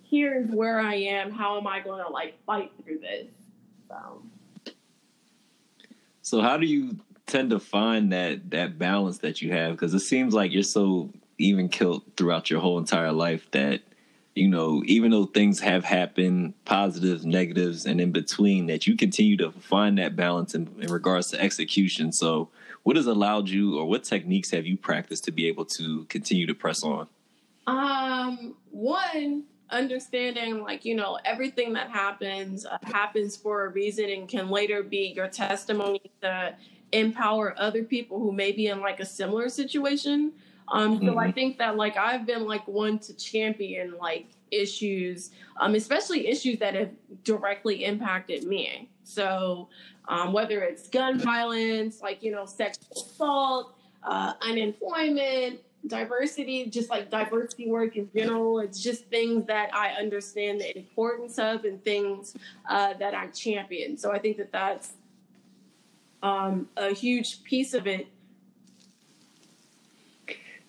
[0.03, 3.27] here's where i am how am i going to like fight through this
[3.87, 4.23] so
[6.23, 9.73] So how do you tend to find that that balance that you have?
[9.73, 13.81] Because it seems like you're so even killed throughout your whole entire life that
[14.33, 19.37] you know, even though things have happened, positives, negatives, and in between, that you continue
[19.37, 22.11] to find that balance in, in regards to execution.
[22.11, 22.49] So,
[22.83, 26.45] what has allowed you, or what techniques have you practiced to be able to continue
[26.47, 27.07] to press on?
[27.65, 34.27] um one understanding like you know everything that happens uh, happens for a reason and
[34.27, 36.53] can later be your testimony to
[36.91, 40.33] empower other people who may be in like a similar situation
[40.73, 41.33] um so i Mhm.
[41.33, 46.75] think that like i've been like one to champion like issues um especially issues that
[46.75, 46.91] have
[47.23, 49.69] directly impacted me so
[50.07, 57.09] um whether it's gun violence like you know sexual assault uh unemployment diversity, just like
[57.09, 58.59] diversity work in general.
[58.59, 62.35] It's just things that I understand the importance of and things
[62.69, 63.97] uh, that I champion.
[63.97, 64.93] So I think that that's
[66.21, 68.07] um, a huge piece of it.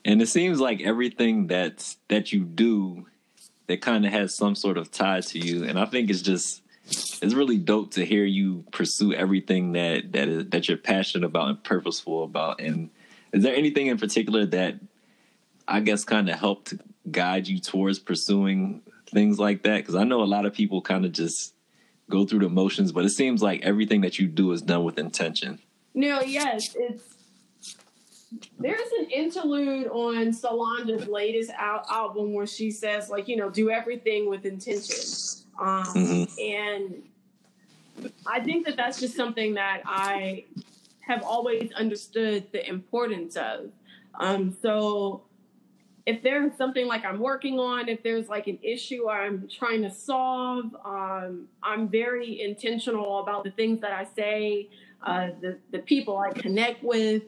[0.04, 3.06] And it seems like everything that that you do
[3.68, 5.64] that kind of has some sort of tie to you.
[5.64, 6.60] And I think it's just
[7.22, 11.48] it's really dope to hear you pursue everything that that is that you're passionate about
[11.48, 12.60] and purposeful about.
[12.60, 12.90] And
[13.32, 14.76] is there anything in particular that
[15.66, 16.74] I guess kind of helped
[17.10, 19.78] guide you towards pursuing things like that?
[19.78, 21.54] Because I know a lot of people kind of just
[22.10, 24.98] go through the motions, but it seems like everything that you do is done with
[24.98, 25.58] intention.
[25.94, 27.14] No, yes, it's
[28.58, 33.70] there's an interlude on Solange's latest al- album where she says like you know do
[33.70, 36.28] everything with intention, um, Mhm.
[36.40, 37.02] and
[38.26, 40.44] I think that that's just something that I
[41.00, 43.70] have always understood the importance of.
[44.18, 45.22] Um, so
[46.06, 49.90] if there's something like I'm working on, if there's like an issue I'm trying to
[49.90, 54.68] solve, um, I'm very intentional about the things that I say,
[55.02, 57.22] uh, the the people I connect with,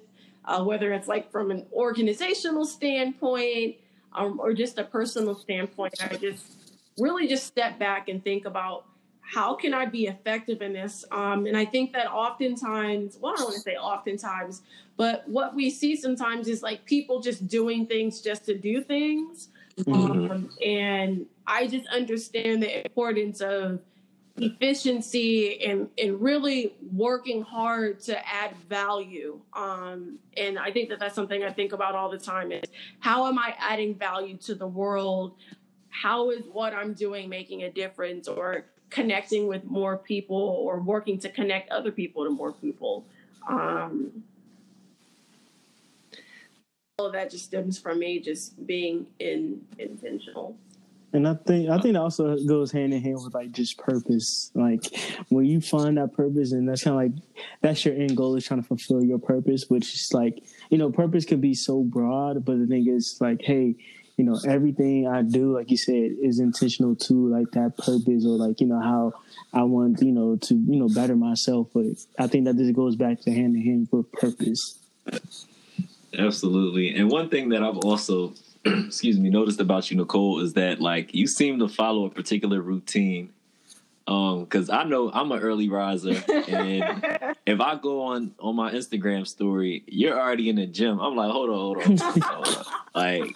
[0.45, 3.77] uh, whether it's like from an organizational standpoint
[4.12, 5.95] um, or just a personal standpoint.
[6.01, 6.56] I just
[6.99, 8.85] really just step back and think about
[9.21, 11.05] how can I be effective in this?
[11.11, 14.63] Um, and I think that oftentimes, well, I don't want to say oftentimes,
[14.97, 19.49] but what we see sometimes is like people just doing things just to do things.
[19.79, 19.95] Mhm.
[19.95, 23.81] Um, and I just understand the importance of
[24.39, 29.41] efficiency and, and really working hard to add value.
[29.55, 32.63] Um, and I think that that's something I think about all the time is
[33.01, 35.35] how am I adding value to the world?
[36.03, 41.19] How is what I'm doing making a difference or connecting with more people or working
[41.21, 43.07] to connect other people to more people?
[43.49, 44.25] Um,
[46.99, 50.57] all of that just stems from me just being in intentional.
[51.13, 54.51] And I think I think that also goes hand in hand with like just purpose.
[54.55, 54.83] Like
[55.31, 57.23] when you find that purpose, and that's kind of like
[57.63, 60.91] that's your end goal is trying to fulfill your purpose, which is like you know
[60.91, 63.77] purpose can be so broad, but the thing is like hey,
[64.17, 68.37] you know everything I do, like you said, is intentional to like that purpose or
[68.37, 69.13] like you know how
[69.53, 71.69] I want you know to you know better myself.
[71.75, 71.87] But
[72.19, 74.79] I think that this goes back to hand in hand with purpose.
[76.19, 76.95] Absolutely.
[76.95, 78.33] And one thing that I've also,
[78.65, 82.61] excuse me, noticed about you, Nicole, is that like you seem to follow a particular
[82.61, 83.31] routine.
[84.09, 88.73] Um, because I know I'm an early riser, and if I go on on my
[88.73, 91.01] Instagram story, you're already in the gym.
[91.01, 92.64] I'm like, hold on, hold on, hold on.
[92.95, 93.35] like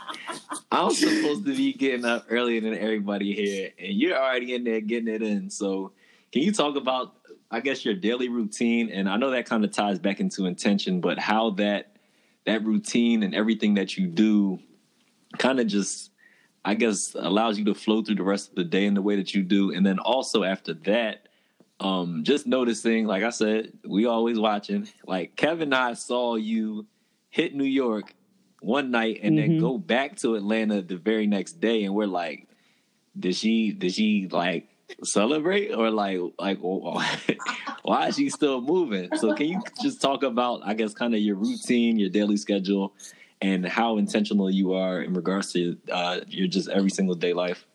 [0.70, 4.80] I'm supposed to be getting up earlier than everybody here, and you're already in there
[4.80, 5.50] getting it in.
[5.50, 5.90] So,
[6.30, 7.14] can you talk about,
[7.50, 8.90] I guess, your daily routine?
[8.90, 11.96] And I know that kind of ties back into intention, but how that
[12.46, 14.61] that routine and everything that you do
[15.38, 16.10] kind of just
[16.64, 19.16] I guess allows you to flow through the rest of the day in the way
[19.16, 19.73] that you do.
[19.73, 21.29] And then also after that,
[21.81, 24.87] um, just noticing, like I said, we always watching.
[25.07, 26.87] Like Kevin and I saw you
[27.31, 28.14] hit New York
[28.61, 29.61] one night and then Mhm.
[29.61, 32.46] go back to Atlanta the very next day, and we're like,
[33.18, 34.68] did she did she like
[35.03, 36.59] celebrate or like like
[37.83, 39.09] why is she still moving?
[39.16, 42.92] So can you just talk about I guess kind of your routine, your daily schedule,
[43.40, 47.66] and how intentional you are in regards to uh, your just every single day life?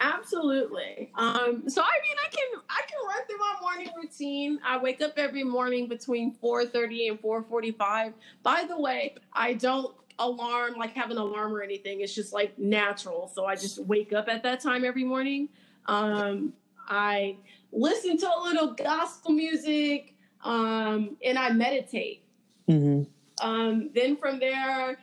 [0.00, 1.10] Absolutely.
[1.16, 4.58] Um, so I mean, I can I can run through my morning routine.
[4.64, 8.14] I wake up every morning between four thirty and four forty five.
[8.42, 12.00] By the way, I don't alarm like have an alarm or anything.
[12.00, 13.30] It's just like natural.
[13.34, 15.50] So I just wake up at that time every morning.
[15.86, 16.54] Um,
[16.88, 17.36] I
[17.72, 22.24] listen to a little gospel music, um, and I meditate.
[22.66, 23.02] hmm
[23.40, 24.98] Um, then from there,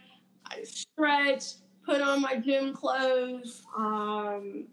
[0.46, 1.44] I stretch,
[1.86, 4.66] put on my gym clothes, um,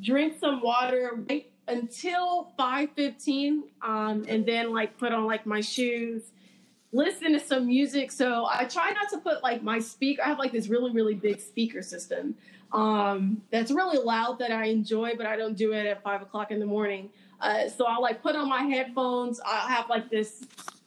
[0.00, 5.60] drink some water, wait until five fifteen, um, and then like put on like my
[5.60, 6.32] shoes,
[6.92, 8.10] listen to some music.
[8.10, 10.22] So I try not to put like my speaker.
[10.24, 12.34] I have like this really really big speaker system
[12.72, 16.50] um, that's really loud that I enjoy, but I don't do it at five o'clock
[16.50, 17.10] in the morning.
[17.40, 19.40] Uh, so I'll like put on my headphones.
[19.44, 20.44] I'll have like this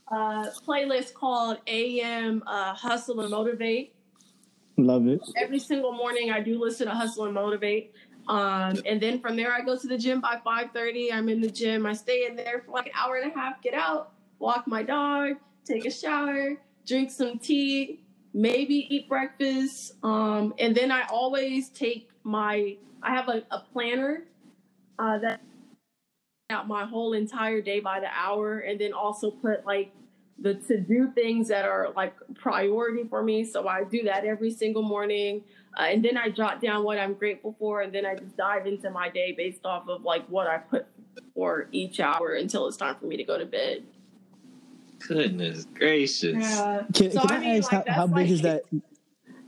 [0.10, 3.96] uh, playlist called AM uh, Hustle and Motivate.
[4.78, 5.22] Love it.
[5.38, 7.94] Every single morning, I do listen to Hustle and Motivate.
[8.28, 11.12] Um, and then from there, I go to the gym by 5.30.
[11.12, 11.86] I'm in the gym.
[11.86, 14.82] I stay in there for like an hour and a half, get out, walk my
[14.82, 15.36] dog,
[15.66, 18.02] take a shower, drink some tea,
[18.34, 19.94] maybe eat breakfast.
[20.04, 24.24] Um, and then I always take my, I have a, a planner
[25.00, 25.42] uh, that
[26.49, 29.91] out my whole entire day by the hour and then also put like
[30.39, 33.43] the to do things that are like priority for me.
[33.45, 35.43] So I do that every single morning.
[35.77, 37.82] Uh, and then I jot down what I'm grateful for.
[37.82, 40.86] And then I just dive into my day based off of like what I put
[41.34, 43.84] for each hour until it's time for me to go to bed.
[45.08, 46.34] Goodness gracious!
[46.93, 48.63] Can, So, can I, I mean, ask like, how, how that's big is that?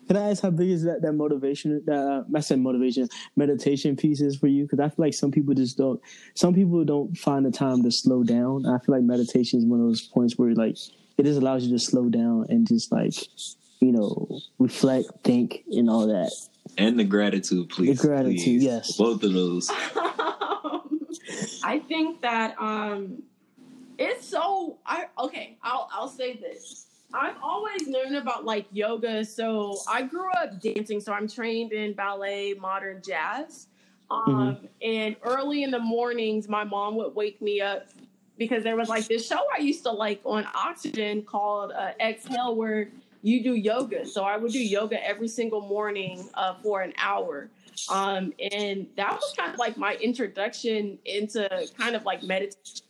[0.07, 3.95] Can I ask how big is that that motivation that uh, I said motivation meditation
[3.95, 4.63] piece is for you?
[4.63, 5.99] Because I feel like some people just don't.
[6.35, 8.65] Some people don't find the time to slow down.
[8.65, 10.77] I feel like meditation is one of those points where like
[11.17, 13.13] it just allows you to slow down and just like
[13.79, 14.27] you know
[14.59, 16.31] reflect, think, and all that.
[16.77, 17.99] And the gratitude, please.
[17.99, 18.63] The gratitude, please.
[18.63, 18.97] yes.
[18.97, 19.69] Both of those.
[21.63, 23.23] I think that um,
[23.97, 24.77] it's so.
[24.85, 25.57] I okay.
[25.63, 26.87] I'll I'll say this.
[27.15, 29.23] I've always known about like yoga.
[29.23, 30.99] So I grew up dancing.
[30.99, 33.67] So I'm trained in ballet, modern jazz.
[34.11, 37.87] Um, And early in the mornings, my mom would wake me up
[38.37, 42.55] because there was like this show I used to like on Oxygen called uh, Exhale,
[42.55, 42.89] where
[43.23, 44.05] you do yoga.
[44.05, 47.49] So I would do yoga every single morning uh, for an hour.
[47.89, 52.85] Um, and that was kind of like my introduction into kind of like meditation.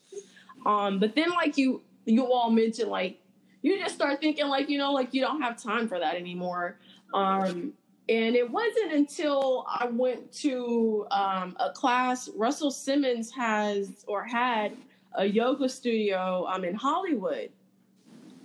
[0.65, 3.19] Um, but then like you you all mentioned like
[3.65, 6.77] you just start thinking like you know like you don't have time for that anymore.
[7.15, 7.73] Um,
[8.07, 12.29] and it wasn't until I went to um, a class.
[12.35, 14.77] Russell Simmons has or had
[15.15, 17.49] a yoga studio um, in Hollywood,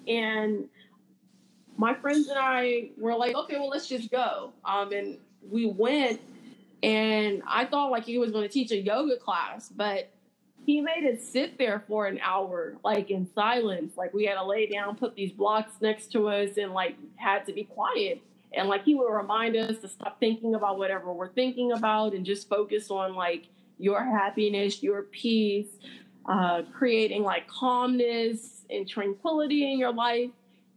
[0.09, 0.65] and
[1.77, 4.55] my friends and I were like, okay, well, let's just go.
[4.65, 5.19] Um, and
[5.51, 6.23] we went,
[6.83, 10.09] and I thought like he was going to teach a yoga class, but
[10.67, 13.97] he made us sit there for an hour, like in silence.
[13.97, 17.47] Like we had to lay down, put these blocks next to us, and like had
[17.47, 18.23] to be quiet.
[18.53, 22.25] And like he would remind us to stop thinking about whatever we're thinking about and
[22.27, 23.47] just focus on like
[23.79, 25.69] your happiness, your peace,
[26.29, 30.31] uh, creating like calmness and tranquility in your life.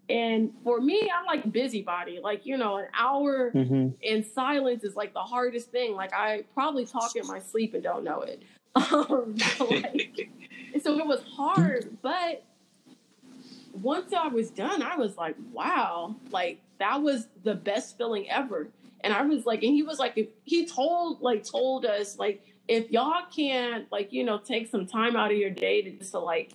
[0.09, 2.19] And for me, I'm like busybody.
[2.21, 5.95] Like, you know, an hour hmm in silence is like the hardest thing.
[5.95, 8.43] Like, I probably talk in my sleep and don't know it.
[8.91, 10.29] Um, like,
[10.81, 11.97] so it was hard.
[12.01, 12.43] But
[13.71, 18.69] once I was done, I was like, wow, like that was the best feeling ever.
[19.01, 22.41] And I was like, and he was like, if he told, like, told us, like,
[22.67, 26.11] if y'all can't, like, you know, take some time out of your day to just
[26.11, 26.53] to like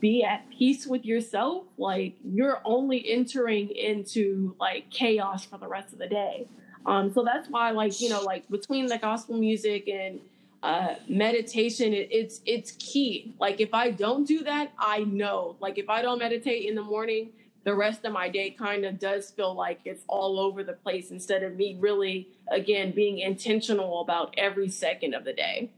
[0.00, 5.92] be at peace with yourself, like you're only entering into like chaos for the rest
[5.92, 6.48] of the day.
[6.86, 10.20] Um, so that's why, like you know, like between the gospel music and
[10.64, 13.34] uh, meditation, it, it's it's key.
[13.38, 15.56] Like if I don't do that, I know.
[15.60, 17.32] Like if I don't meditate in the morning,
[17.64, 21.10] the rest of my day kind of does feel like it's all over the place
[21.10, 25.70] instead of me really, again, being intentional about every second of the day.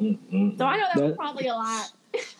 [0.00, 0.56] Mm-mm.
[0.56, 1.92] So I know that was probably a lot.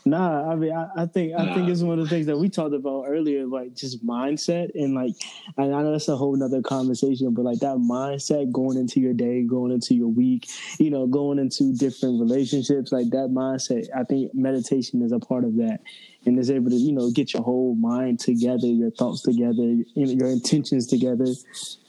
[0.04, 2.48] Nah, I mean, I, I think I think it's one of the things that we
[2.48, 5.14] talked about earlier, like just mindset and like,
[5.56, 9.14] and I know that's a whole nother conversation, but like that mindset going into your
[9.14, 10.48] day, going into your week,
[10.78, 13.88] you know, going into different relationships, like that mindset.
[13.96, 15.80] I think meditation is a part of that,
[16.24, 19.86] and is able to you know get your whole mind together, your thoughts together, you
[19.94, 21.26] your intentions together.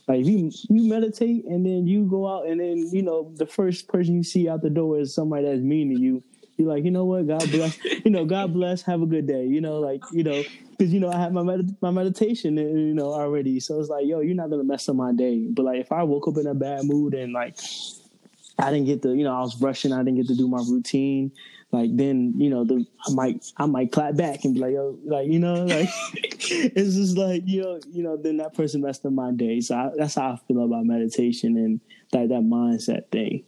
[0.08, 3.46] Like if you you meditate and then you go out and then you know the
[3.46, 6.24] first person you see out the door is somebody that's mean to you.
[6.58, 7.28] You're like, you know what?
[7.28, 7.78] God bless.
[8.04, 8.82] You know, God bless.
[8.84, 9.46] Have a good day.
[9.46, 12.62] You know, like you know, because you know I have my med- my meditation, uh,
[12.62, 13.60] you know, already.
[13.60, 15.48] So it's like, yo, you're not gonna mess up my day.
[15.50, 17.58] But like, if I woke up in a bad mood and like
[18.60, 20.64] I didn't get to, you know, I was rushing, I didn't get to do my
[20.68, 21.32] routine.
[21.72, 24.98] Like then, you know, the I might I might clap back and be like, yo,
[25.06, 29.06] like you know, like it's just like you know, you know, then that person messed
[29.06, 29.60] up my day.
[29.60, 31.82] So I, that's how I feel about meditation and
[32.14, 33.44] that that mindset thing.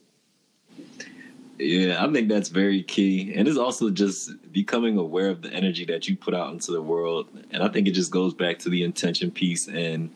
[1.60, 3.34] Yeah, I think that's very key.
[3.36, 6.82] And it's also just becoming aware of the energy that you put out into the
[6.82, 7.28] world.
[7.51, 10.10] And I think it just goes back to the intention piece and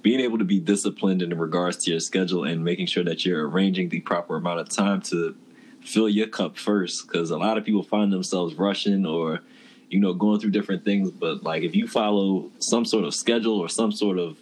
[0.00, 3.46] being able to be disciplined in regards to your schedule and making sure that you're
[3.46, 5.36] arranging the proper amount of time to
[5.82, 7.06] fill your cup first.
[7.06, 9.40] Because a lot of people find themselves rushing or,
[9.90, 11.10] you know, going through different things.
[11.10, 14.38] But like if you follow some sort of schedule or some sort of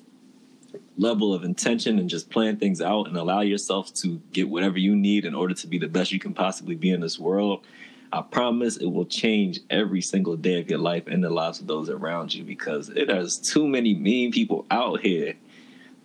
[0.97, 4.95] level of intention and just plan things out and allow yourself to get whatever you
[4.95, 7.67] need in order to be the best you can possibly be in this world,
[8.13, 11.67] I promise it will change every single day of your life and the lives of
[11.67, 15.35] those around you because it has too many mean people out here.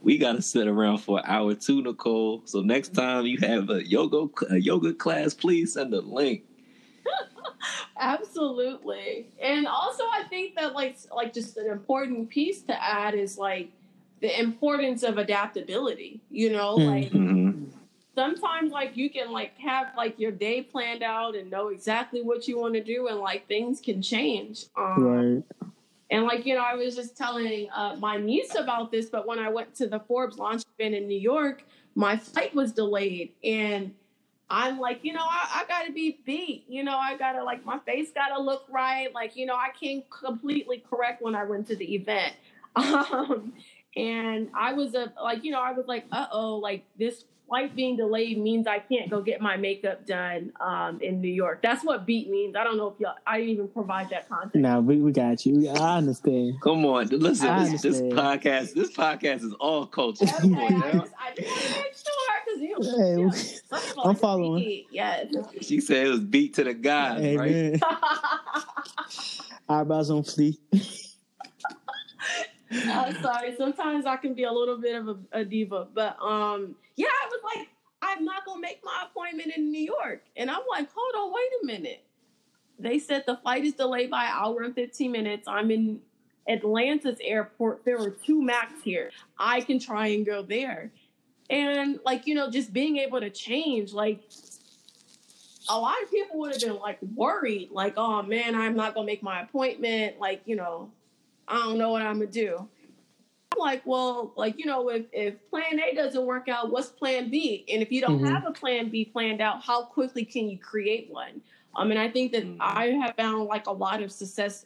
[0.02, 2.42] We got to sit around for an hour too, Nicole.
[2.46, 6.46] So next time you have a yoga a yoga class, please send a link.
[8.00, 9.30] Absolutely.
[9.40, 13.72] And also I think that like like just an important piece to add is like
[14.22, 16.22] the importance of adaptability.
[16.30, 16.86] You know, Mm.
[16.88, 17.52] like hmm
[18.16, 22.48] sometimes like you can like have like your day planned out and know exactly what
[22.50, 24.66] you want to do and like things can change.
[24.76, 25.44] Um Right.
[26.12, 29.40] and like, you know, I was just telling uh, my niece about this, but when
[29.40, 31.64] I went to the Forbes launch event in New York,
[31.96, 33.32] my flight was delayed.
[33.44, 33.94] And
[34.50, 36.66] I'm like, you know, I, I gotta be beat.
[36.68, 39.14] You know, I gotta like my face gotta look right.
[39.14, 42.34] Like, you know, I can't completely correct when I went to the event.
[42.76, 43.54] Um,
[43.96, 47.76] and I was a like, you know, I was like, uh oh, like this flight
[47.76, 51.64] being delayed means I can't go get my makeup done um, in New York.
[51.64, 52.56] That's what beat means.
[52.56, 54.56] I don't know if y'all I didn't even provide that context.
[54.56, 55.68] Nah, we, we got you.
[55.68, 56.62] I understand.
[56.62, 57.72] Come on, listen.
[57.72, 60.26] This, this podcast, this podcast is all culture.
[60.26, 60.92] Okay, Come on I now.
[61.00, 63.82] just, I just want to make sure because you know, Hey, you know, we- some
[63.82, 64.64] people I'm following.
[64.64, 64.88] beat.
[64.92, 65.34] Yes.
[65.62, 67.50] She said it was beat to the guys, right?
[67.52, 67.80] Amen.
[69.70, 70.58] Eyebrows on fleek.
[72.86, 73.56] I'm sorry.
[73.58, 77.28] Sometimes I can be a little bit of a, a diva, but um, yeah, I
[77.28, 77.70] was like,
[78.02, 81.50] I'm not gonna make my appointment in New York, and I'm like, hold on, wait
[81.64, 82.04] a minute.
[82.78, 85.48] They said the flight is delayed by an hour and 15 minutes.
[85.48, 86.00] I'm in
[86.50, 89.12] Atlanta's airport, there were two Macs here.
[89.38, 90.92] I can try and go there.
[91.50, 94.22] And like, you know, just being able to change, like
[95.70, 99.06] a lot of people would have been like worried, like, oh man, I'm not gonna
[99.06, 100.20] make my appointment.
[100.20, 100.92] Like, you know,
[101.50, 102.68] I don't know what I'm gonna do.
[103.52, 107.30] I'm like, well, like, you know, if, if plan A doesn't work out, what's plan
[107.30, 107.66] B?
[107.70, 108.30] And if you don't Mhm.
[108.32, 111.42] have a plan B planned out, how quickly can you create one?
[111.76, 112.58] Um, and I think that Mhm.
[112.60, 114.66] I have found like a lot of success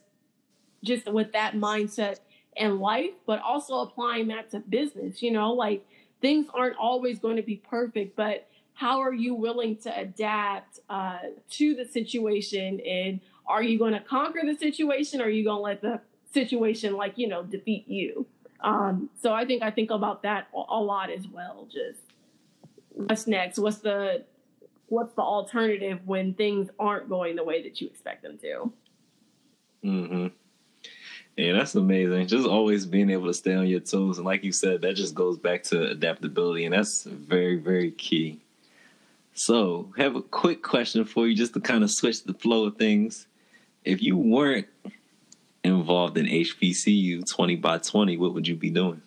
[0.84, 2.20] just with that mindset
[2.56, 5.22] in life, but also applying that to business.
[5.22, 5.86] You know, like
[6.20, 11.18] things aren't always going to be perfect, but how are you willing to adapt uh,
[11.50, 12.80] to the situation?
[12.80, 16.00] And are you going to conquer the situation or are you going to let the
[16.34, 18.26] situation, like, you know, defeat you?
[18.60, 21.68] Um, so I think I think about that a lot as well.
[21.70, 22.00] Just
[22.90, 23.58] what's next?
[23.58, 24.24] What's the
[24.86, 28.72] what's the alternative when things aren't going the way that you expect them to?
[29.84, 30.28] mm-hmm
[31.36, 32.26] Yeah, that's amazing.
[32.26, 35.14] Just always being able to stay on your toes, and like you said, that just
[35.14, 38.40] goes back to adaptability, and that's very, very key.
[39.34, 42.76] So, have a quick question for you, just to kind of switch the flow of
[42.76, 43.26] things.
[43.84, 44.68] If you weren't
[45.64, 49.02] involved in HBCU twenty by twenty, what would you be doing?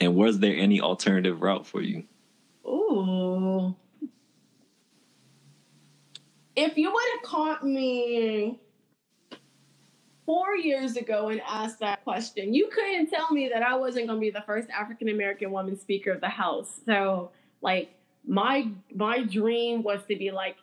[0.00, 2.04] And was there any alternative route for you?
[2.64, 3.74] Ooh.
[6.54, 8.60] If you would have caught me
[10.24, 14.18] four years ago and asked that question, you couldn't tell me that I wasn't going
[14.18, 16.80] to be the first African American woman Speaker of the House.
[16.86, 17.30] So,
[17.60, 17.94] like,
[18.26, 20.56] my my dream was to be like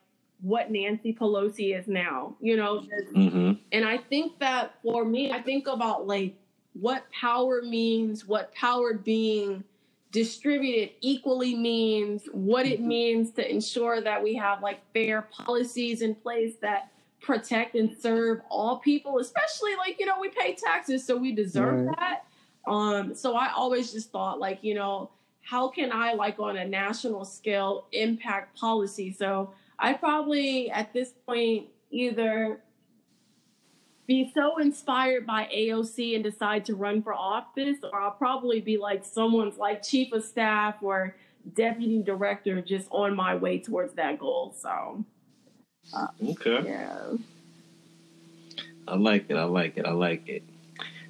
[0.46, 2.82] what Nancy Pelosi is now, you know.
[3.14, 6.36] hmm And I think that for me, I think about like
[6.74, 9.64] what power means, what power being
[10.12, 16.14] distributed equally means, what it means to ensure that we have like fair policies in
[16.14, 16.92] place that
[17.22, 21.88] protect and serve all people, especially like, you know, we pay taxes, so we deserve
[21.88, 21.96] Right.
[21.98, 22.26] that.
[22.72, 25.10] Um, so I always just thought like, you know,
[25.42, 29.12] how can I like on a national scale impact policy?
[29.12, 32.60] So I probably at this point either
[34.08, 38.78] be so inspired by AOC and decide to run for office, or I'll probably be
[38.78, 41.16] like someone's like chief of staff or
[41.56, 44.54] deputy director just on my way towards that goal.
[44.58, 45.04] So
[45.94, 46.62] uh, Okay.
[46.66, 47.00] yeah.
[48.88, 49.36] I like it.
[49.38, 49.86] I like it.
[49.86, 50.44] I like it.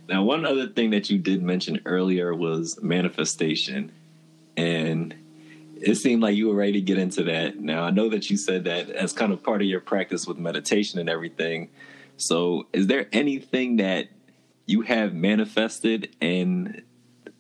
[0.08, 3.92] Now, one other thing that you did mention earlier was manifestation.
[4.56, 5.14] And
[5.82, 7.60] it seemed like you were ready to get into that.
[7.60, 10.38] Now, I know that you said that as kind of part of your practice with
[10.38, 11.70] meditation and everything.
[12.18, 14.08] So, is there anything that
[14.66, 16.82] you have manifested and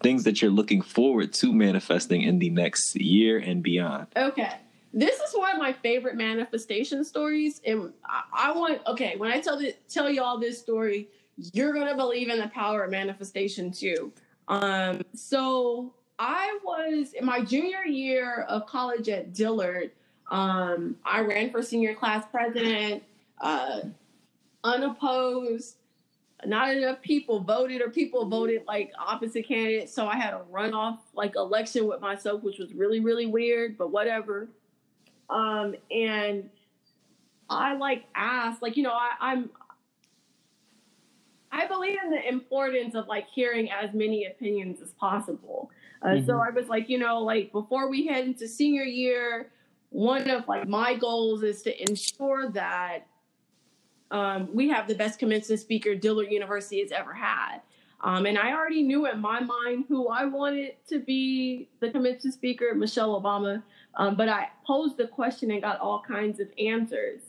[0.03, 4.07] things that you're looking forward to manifesting in the next year and beyond?
[4.15, 4.51] Okay.
[4.93, 7.91] This is one of my favorite manifestation stories, and
[8.33, 9.17] I, want okay.
[9.17, 11.09] When I tell the, tell y'all this story,
[11.51, 14.13] you're gonna believe in the power of manifestation too.
[14.47, 19.91] Um, so I was in my junior year of college at Dillard.
[20.31, 23.03] Um, I ran for senior class president,
[23.41, 23.81] uh,
[24.63, 25.77] unopposed.
[26.45, 29.93] Not enough people voted, or people voted like opposite candidates.
[29.93, 33.91] So I had a runoff like election with myself, which was really really weird, but
[33.91, 34.47] whatever.
[35.29, 36.49] Um, and
[37.49, 39.49] I like asked, like you know, I, I'm
[41.51, 45.71] I believe in the importance of like hearing as many opinions as possible.
[46.05, 46.47] Uh, So Mhm.
[46.47, 49.51] I was like, you know, like before we head into senior year,
[49.89, 53.07] one of like my goals is to ensure that
[54.11, 57.61] um, we have the best commencement speaker Dillard University has ever had.
[58.01, 62.35] Um, and I already knew in my mind who I wanted to be the commencement
[62.35, 63.63] speaker, Michelle Obama.
[63.95, 67.21] Um, but I posed the question and got all kinds of answers.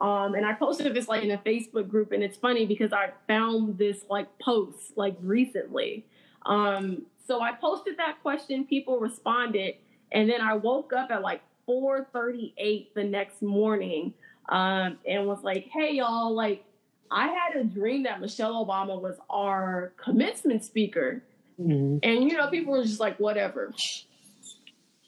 [0.00, 3.12] Um, and I posted this like in a Facebook group, and it's funny because I
[3.28, 6.06] found this like post like recently.
[6.46, 9.74] Um, so I posted that question, people responded,
[10.10, 14.14] and then I woke up at like 4:38 the next morning
[14.48, 16.64] um, and was like, "Hey y'all, like
[17.10, 21.22] I had a dream that Michelle Obama was our commencement speaker."
[21.60, 22.00] Mhm.
[22.02, 23.72] And you know, people were just like, whatever.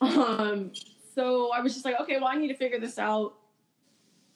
[0.01, 0.73] Um,
[1.15, 3.35] so I was just like, okay, well, I need to figure this out.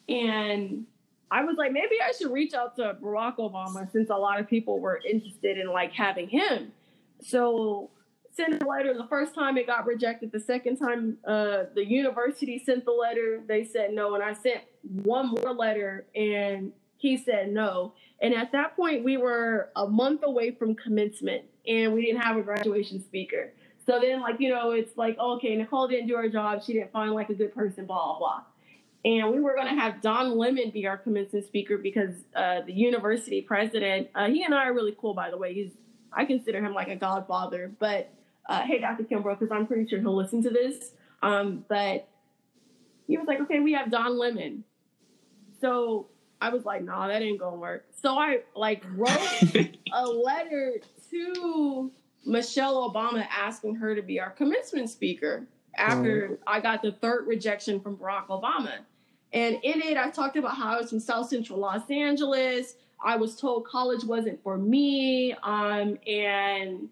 [0.08, 0.86] And
[1.30, 4.48] I was like, maybe I should reach out to Barack Obama since a lot of
[4.48, 6.72] people were interested in like having him.
[7.20, 7.90] So
[8.36, 8.94] sent a letter.
[8.94, 10.32] The first time it got rejected.
[10.32, 14.14] The second time uh, the university sent the letter, they said no.
[14.14, 17.94] And I sent one more letter and he said no.
[18.20, 22.36] And at that point, we were a month away from commencement and we didn't have
[22.36, 23.52] a graduation speaker.
[23.86, 26.62] So then, like, you know, it's like, okay, Nicole didn't do her job.
[26.64, 28.42] She didn't find like a good person, blah, blah.
[29.04, 32.72] and we were going to have Don Lemon be our commencement speaker because uh, the
[32.72, 35.54] university president, uh, he and I are really cool, by the way.
[35.54, 35.72] He's
[36.12, 37.72] I consider him like a godfather.
[37.78, 38.10] But
[38.48, 39.04] uh, hey, Dr.
[39.04, 40.92] Kimbrough, because I'm pretty sure he'll listen to this.
[41.22, 42.08] Um, but
[43.06, 44.64] he was like, okay, we have Don Lemon.
[45.60, 46.08] So
[46.40, 47.86] I was like, nah, that ain't gonna work.
[48.00, 50.80] So I like wrote a letter
[51.10, 51.90] to
[52.24, 55.46] Michelle Obama asking her to be our commencement speaker
[55.76, 56.38] after mm.
[56.46, 58.78] I got the third rejection from Barack Obama.
[59.32, 62.74] And in it, I talked about how I was from South Central Los Angeles.
[63.04, 66.88] I was told college wasn't for me, um, and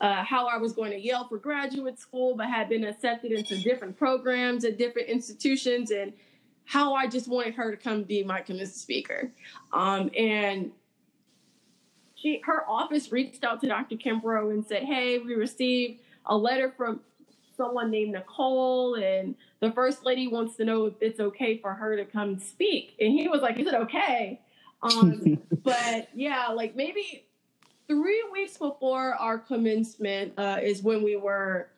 [0.00, 3.56] uh, how I was going to Yale for graduate school, but had been accepted into
[3.62, 6.12] different programs at different institutions, and
[6.64, 9.30] how I just wanted her to come be my commencement speaker.
[9.72, 10.72] Um, and
[12.14, 13.96] she, her office reached out to Dr.
[13.96, 17.00] Kimbrough and said, "Hey, we received a letter from
[17.56, 21.96] someone named Nicole, and the first lady wants to know if it's okay for her
[21.96, 24.40] to come speak." And he was like, "Is it okay?"
[24.82, 27.26] Um, but yeah, like maybe
[27.88, 31.68] three weeks before our commencement uh, is when we were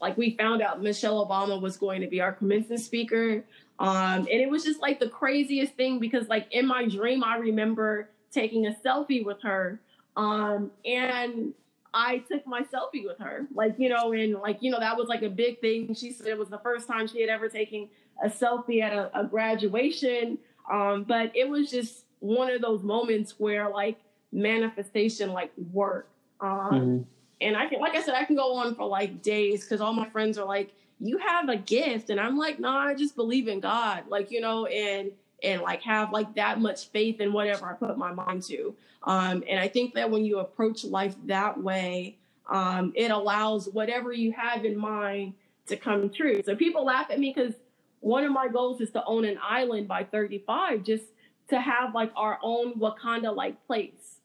[0.00, 3.44] like we found out Michelle Obama was going to be our commencement speaker.
[3.78, 7.36] Um, and it was just like the craziest thing because like in my dream I
[7.36, 9.80] remember taking a selfie with her.
[10.16, 11.54] Um, and
[11.92, 13.46] I took my selfie with her.
[13.54, 15.94] Like, you know, and like, you know, that was like a big thing.
[15.94, 17.88] She said it was the first time she had ever taken
[18.22, 20.38] a selfie at a, a graduation.
[20.70, 23.98] Um, but it was just one of those moments where like
[24.32, 26.08] manifestation like work.
[26.40, 27.02] Um, mm-hmm.
[27.40, 29.92] And I can, like I said, I can go on for like days because all
[29.92, 33.14] my friends are like, "You have a gift," and I'm like, "No, nah, I just
[33.14, 35.12] believe in God." Like you know, and
[35.42, 38.74] and like have like that much faith in whatever I put my mind to.
[39.02, 42.16] Um, and I think that when you approach life that way,
[42.48, 45.34] um, it allows whatever you have in mind
[45.66, 46.42] to come true.
[46.42, 47.54] So people laugh at me because
[48.00, 51.04] one of my goals is to own an island by 35, just
[51.48, 54.18] to have like our own Wakanda like place.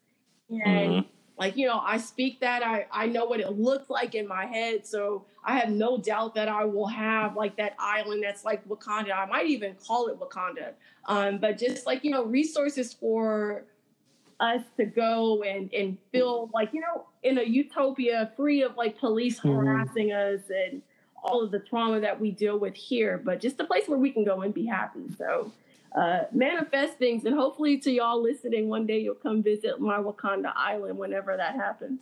[0.50, 0.62] And
[0.92, 1.08] mm-hmm.
[1.38, 4.46] like, you know, I speak that, I, I know what it looks like in my
[4.46, 4.86] head.
[4.86, 9.16] So I have no doubt that I will have like that island that's like Wakanda.
[9.16, 10.74] I might even call it Wakanda.
[11.06, 13.64] Um, but just like, you know, resources for
[14.40, 19.00] us to go and, and feel like, you know, in a utopia free of like
[19.00, 19.56] police mm-hmm.
[19.56, 20.82] harassing us and
[21.24, 24.12] all of the trauma that we deal with here, but just a place where we
[24.12, 25.06] can go and be happy.
[25.18, 25.52] So
[25.96, 30.54] uh, manifest things, and hopefully, to y'all listening, one day you'll come visit my Wakanda
[30.56, 32.00] Island whenever that happens.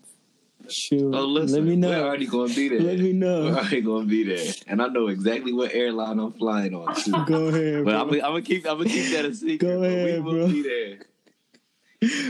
[0.68, 1.16] Shoot.
[1.16, 1.90] Oh, listen, let me know.
[1.90, 2.82] We're already going to be there.
[2.82, 3.46] Let me know.
[3.46, 6.94] We're already going to be there, and I know exactly what airline I'm flying on.
[6.96, 7.12] Too.
[7.26, 9.60] Go ahead, but I'm, I'm, gonna keep I'm gonna keep that a secret.
[9.60, 10.48] Go ahead, we will bro.
[10.48, 11.00] be there.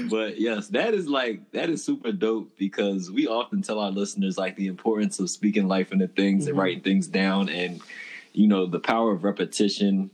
[0.09, 4.37] but yes, that is like that is super dope because we often tell our listeners
[4.37, 6.51] like the importance of speaking life into things mm-hmm.
[6.51, 7.81] and writing things down, and
[8.31, 10.11] you know the power of repetition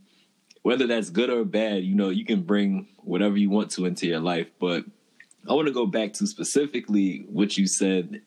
[0.66, 4.08] whether that's good or bad, you know, you can bring whatever you want to into
[4.08, 4.48] your life.
[4.60, 4.84] But
[5.48, 8.24] I want to go back to specifically what you said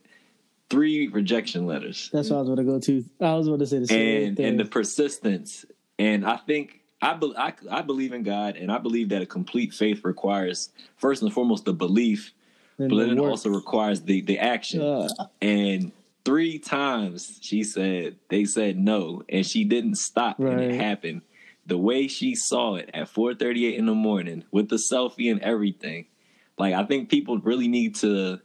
[0.70, 2.09] three rejection letters.
[2.12, 3.05] That's what I was going to go to.
[3.20, 4.47] I was going to say the same and, thing.
[4.47, 5.64] And the persistence.
[5.99, 9.26] And I think I, be, I, I believe in God, and I believe that a
[9.26, 12.32] complete faith requires, first and foremost, the belief,
[12.78, 14.80] and but then it also requires the, the action.
[14.80, 15.09] Uh.
[15.43, 15.91] And
[16.24, 20.53] three times she said, they said no, and she didn't stop, right.
[20.53, 21.22] and it happened
[21.69, 26.07] the way she saw it at 4:38 in the morning with the selfie and everything.
[26.59, 28.41] Like I think people really need to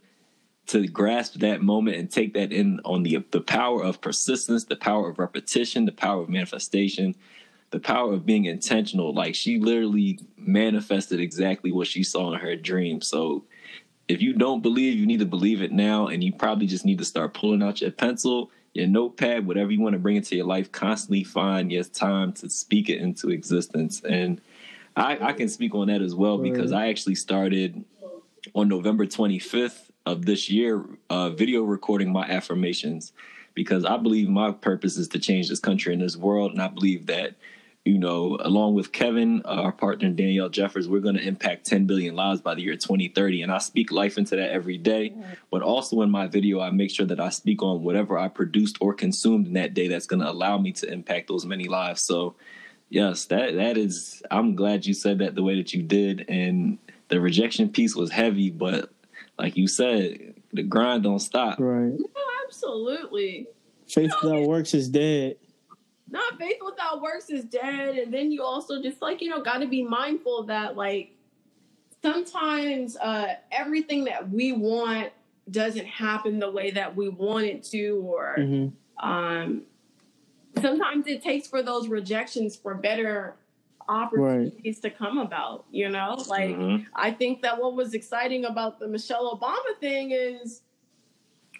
[0.66, 4.76] to grasp that moment and take that in on the the power of persistence, the
[4.76, 7.14] power of repetition, the power of manifestation,
[7.70, 9.14] the power of being intentional.
[9.14, 13.00] Like she literally manifested exactly what she saw in her dream.
[13.00, 13.44] So
[14.06, 16.98] if you don't believe, you need to believe it now and you probably just need
[16.98, 20.46] to start pulling out your pencil your notepad, whatever you want to bring into your
[20.46, 24.02] life, constantly find your time to speak it into existence.
[24.02, 24.40] And
[24.96, 27.84] I, I can speak on that as well because I actually started
[28.54, 33.12] on November 25th of this year, uh, video recording my affirmations
[33.54, 36.52] because I believe my purpose is to change this country and this world.
[36.52, 37.34] And I believe that
[37.84, 41.84] you know, along with Kevin, uh, our partner Danielle Jeffers, we're going to impact 10
[41.84, 43.42] billion lives by the year 2030.
[43.42, 45.14] And I speak life into that every day.
[45.50, 48.78] But also in my video, I make sure that I speak on whatever I produced
[48.80, 52.02] or consumed in that day that's going to allow me to impact those many lives.
[52.02, 52.36] So,
[52.88, 54.22] yes, that that is.
[54.30, 56.24] I'm glad you said that the way that you did.
[56.26, 56.78] And
[57.08, 58.90] the rejection piece was heavy, but
[59.38, 61.60] like you said, the grind don't stop.
[61.60, 61.92] Right.
[61.92, 62.06] No,
[62.46, 63.46] absolutely.
[63.86, 65.36] Faith without works is dead
[66.14, 67.96] not faith without works is dead.
[67.98, 71.10] And then you also just like, you know, got to be mindful that like
[72.02, 75.10] sometimes uh, everything that we want
[75.50, 79.06] doesn't happen the way that we want it to, or mm-hmm.
[79.06, 79.62] um,
[80.62, 83.34] sometimes it takes for those rejections for better
[83.88, 84.82] opportunities right.
[84.82, 85.64] to come about.
[85.70, 86.84] You know, like mm-hmm.
[86.94, 90.62] I think that what was exciting about the Michelle Obama thing is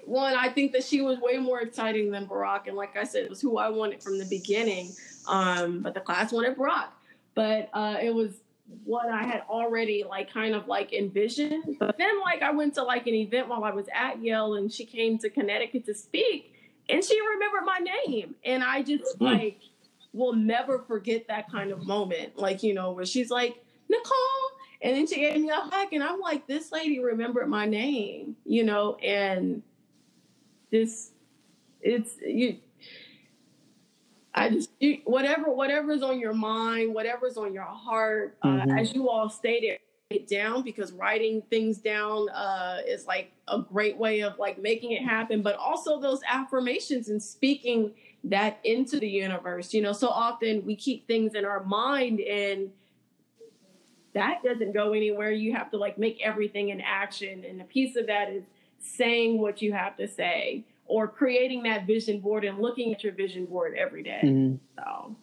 [0.06, 3.24] one, I think that she was way more exciting than Barack, and like I said,
[3.24, 4.90] it was who I wanted from the beginning.
[5.26, 6.88] Um, but the class wanted Barack,
[7.34, 8.34] but uh, it was
[8.84, 11.76] what I had already like kind of like envisioned.
[11.78, 14.72] But then like I went to like an event while I was at Yale, and
[14.72, 16.54] she came to Connecticut to speak,
[16.88, 19.32] and she remembered my name, and I just mm.
[19.32, 19.60] like
[20.12, 22.38] will never forget that kind of moment.
[22.38, 24.14] Like you know where she's like Nicole.
[24.82, 28.36] And then she gave me a hug, and I'm like, this lady remembered my name,
[28.44, 29.62] you know, and
[30.74, 31.12] this
[31.80, 32.58] it's you
[34.34, 38.78] I just you, whatever whatever's on your mind, whatever's on your heart, uh, mm-hmm.
[38.78, 39.78] as you all stated,
[40.10, 44.90] it down because writing things down uh, is like a great way of like making
[44.90, 45.40] it happen.
[45.40, 47.92] But also those affirmations and speaking
[48.24, 49.72] that into the universe.
[49.72, 52.70] You know, so often we keep things in our mind and
[54.14, 55.30] that doesn't go anywhere.
[55.30, 58.42] You have to like make everything in action, and a piece of that is
[58.84, 63.12] saying what you have to say or creating that vision board and looking at your
[63.12, 64.20] vision board every day.
[64.22, 64.56] Mm-hmm.
[64.78, 65.16] So.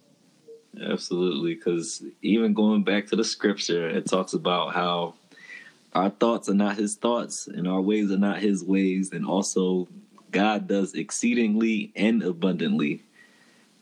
[0.82, 5.16] Absolutely, because even going back to the scripture, it talks about how
[5.94, 9.88] our thoughts are not his thoughts and our ways are not his ways, and also
[10.32, 13.04] God does exceedingly and abundantly.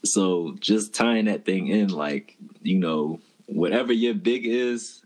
[0.04, 5.04] So just tying that thing in, like, you know, whatever your big is,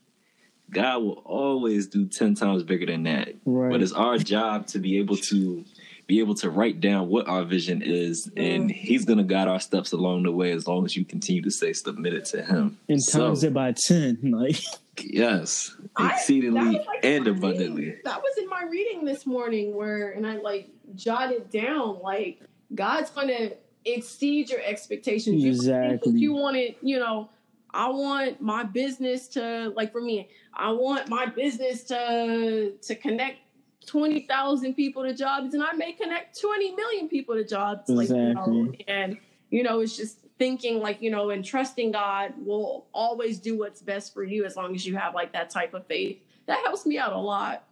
[0.73, 3.35] God will always do 10 times bigger than that.
[3.45, 3.71] Right.
[3.71, 5.63] But it's our job to be able to
[6.05, 9.59] be able to write down what our vision is, and He's going to guide our
[9.59, 12.77] steps along the way as long as you continue to stay submitted to Him.
[12.89, 14.57] And times so, it by ten, like
[15.01, 17.85] yes, exceedingly I, like and abundantly.
[17.85, 18.01] Reading.
[18.03, 22.41] That was in my reading this morning, where and I like jotted down like
[22.75, 23.55] God's going to
[23.85, 25.43] exceed your expectations.
[25.43, 26.13] Exactly.
[26.13, 27.29] You, you wanted, you know.
[27.73, 33.39] I want my business to like for me, I want my business to to connect
[33.85, 37.89] 20,000 people to jobs and I may connect 20 million people to jobs.
[37.89, 38.07] Exactly.
[38.07, 39.17] Like, you know, and,
[39.49, 43.81] you know, it's just thinking like, you know, and trusting God will always do what's
[43.81, 46.19] best for you as long as you have like that type of faith.
[46.45, 47.63] That helps me out a lot.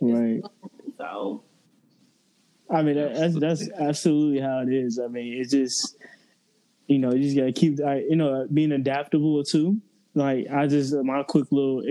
[0.00, 0.42] Right.
[0.98, 1.42] So.
[2.68, 4.98] I mean, that's, that's absolutely how it is.
[4.98, 5.96] I mean, it's just,
[6.86, 9.80] you know, you just got to keep, you know, being adaptable too
[10.16, 11.84] like I just my quick little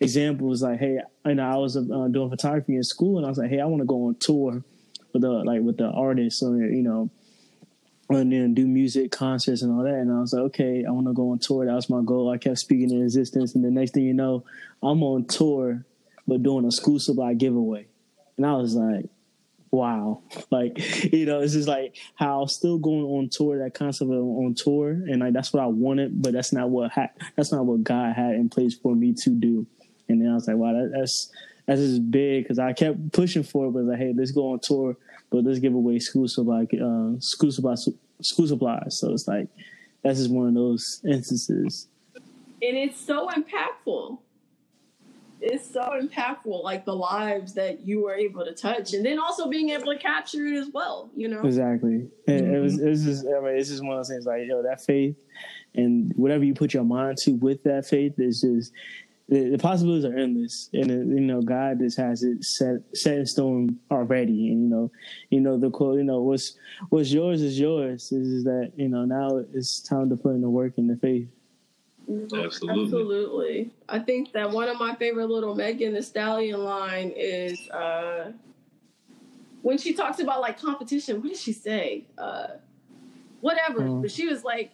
[0.00, 3.38] example was like, hey, and I was uh, doing photography in school, and I was
[3.38, 4.62] like, hey, I want to go on tour
[5.12, 7.10] with the like with the artists, so you know,
[8.10, 9.94] and then do music concerts and all that.
[9.94, 11.66] And I was like, okay, I want to go on tour.
[11.66, 12.30] That was my goal.
[12.30, 14.44] I kept speaking in existence, and the next thing you know,
[14.80, 15.84] I'm on tour,
[16.28, 17.88] but doing a school supply giveaway,
[18.36, 19.06] and I was like,
[19.74, 20.22] wow.
[20.50, 20.78] Like,
[21.12, 24.90] you know, it's just like how still going on tour, that concept of on tour,
[24.90, 28.14] and like that's what I wanted, but that's not what ha- that's not what God
[28.14, 29.66] had in place for me to do.
[30.08, 31.30] And then I was like, wow, that, that's
[31.66, 34.60] that's just big because I kept pushing for it, but like, hey, let's go on
[34.60, 34.96] tour,
[35.30, 37.74] but let's give away school supply, uh, school supply,
[38.20, 38.98] school supplies.
[38.98, 39.48] So it's like
[40.02, 41.88] that's just one of those instances.
[42.14, 44.18] And it's so impactful
[45.44, 49.48] it's so impactful, like the lives that you were able to touch, and then also
[49.48, 51.10] being able to capture it as well.
[51.14, 52.08] You know, exactly.
[52.26, 52.54] Mm-hmm.
[52.54, 52.80] It, was.
[52.80, 53.26] It's just.
[53.26, 54.24] I mean, it's just one of those things.
[54.24, 55.22] Like, yo, that faith,
[55.74, 58.72] and whatever you put your mind to with that faith is just.
[59.26, 63.26] The, possibilities are endless, and it, you know God just has it set set in
[63.26, 64.50] stone already.
[64.50, 64.90] And you know,
[65.30, 65.96] you know the quote.
[65.96, 66.58] You know, what's
[66.90, 68.12] what's yours is yours.
[68.12, 71.28] Is that you know now it's time to put in the work in the faith.
[72.08, 72.84] Absolutely.
[72.84, 73.70] Absolutely.
[73.88, 78.32] I think that one of my favorite little Megan Thee Stallion line is uh,
[79.62, 81.20] when she talks about like competition.
[81.22, 82.04] What did she say?
[82.18, 82.48] Uh,
[83.40, 83.80] whatever.
[83.80, 84.02] Mm.
[84.02, 84.72] But she was like,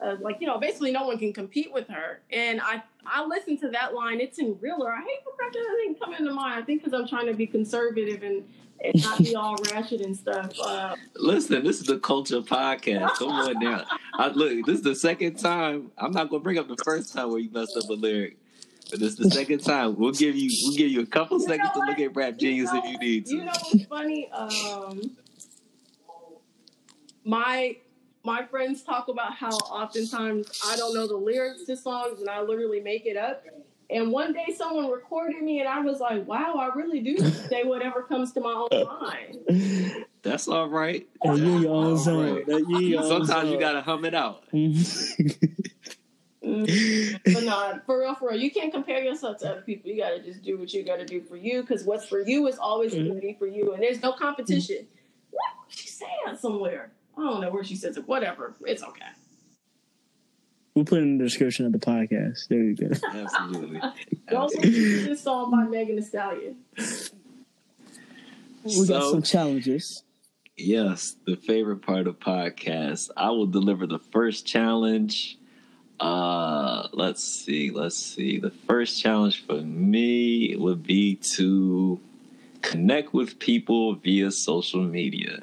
[0.00, 2.20] uh, like you know, basically no one can compete with her.
[2.30, 4.20] And I I listened to that line.
[4.20, 4.92] It's in Realer.
[4.92, 6.60] I hate for that thing come into mind.
[6.60, 8.44] I think because I'm trying to be conservative and
[8.82, 10.52] and not be all ratchet and stuff.
[10.62, 13.14] Uh, Listen, this is the culture podcast.
[13.14, 13.84] Come on now.
[14.14, 15.90] I, look, this is the second time.
[15.98, 18.36] I'm not gonna bring up the first time where you messed up a lyric.
[18.90, 19.96] But this is the second time.
[19.96, 22.70] We'll give you we'll give you a couple you seconds to look at rap genius
[22.72, 23.34] you know, if you need to.
[23.36, 24.30] You know what's funny?
[24.30, 25.16] Um,
[27.24, 27.76] my
[28.24, 32.42] my friends talk about how oftentimes I don't know the lyrics to songs and I
[32.42, 33.44] literally make it up.
[33.92, 37.64] And one day someone recorded me and I was like, wow, I really do say
[37.64, 40.06] whatever comes to my own mind.
[40.22, 41.06] That's all right.
[41.22, 42.44] And you your own zone.
[42.46, 44.44] Sometimes you gotta hum it out.
[46.44, 47.32] Mm-hmm.
[47.32, 49.90] but no, for real, for real, you can't compare yourself to other people.
[49.90, 52.58] You gotta just do what you gotta do for you, because what's for you is
[52.58, 53.08] always mm-hmm.
[53.08, 54.88] gonna be for you, and there's no competition.
[55.30, 55.44] What?
[55.68, 56.90] She say that somewhere.
[57.16, 58.08] I don't know where she says it.
[58.08, 58.56] Whatever.
[58.62, 59.06] It's okay.
[60.74, 62.48] We'll put it in the description of the podcast.
[62.48, 62.88] There you go.
[63.14, 63.80] Absolutely.
[64.30, 66.56] Don't listen to this song by Megan Thee Stallion.
[68.64, 70.02] We got some challenges.
[70.56, 73.10] Yes, the favorite part of podcasts.
[73.16, 75.38] I will deliver the first challenge.
[76.00, 78.38] Uh let's see, let's see.
[78.38, 82.00] The first challenge for me would be to
[82.62, 85.42] connect with people via social media.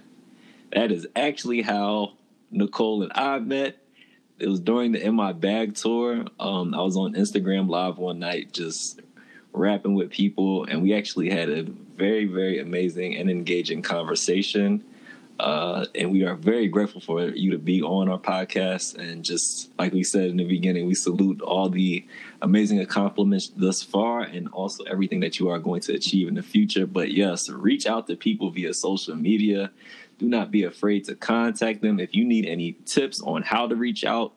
[0.74, 2.14] That is actually how
[2.52, 3.78] Nicole and I met.
[4.40, 6.26] It was during the In My Bag tour.
[6.40, 9.02] Um, I was on Instagram live one night just
[9.52, 14.84] rapping with people, and we actually had a very, very amazing and engaging conversation.
[15.40, 18.98] Uh, and we are very grateful for you to be on our podcast.
[18.98, 22.06] And just like we said in the beginning, we salute all the
[22.42, 26.44] amazing accomplishments thus far and also everything that you are going to achieve in the
[26.44, 26.86] future.
[26.86, 29.72] But yes, reach out to people via social media.
[30.20, 32.00] Do not be afraid to contact them.
[32.00, 34.34] If you need any tips on how to reach out,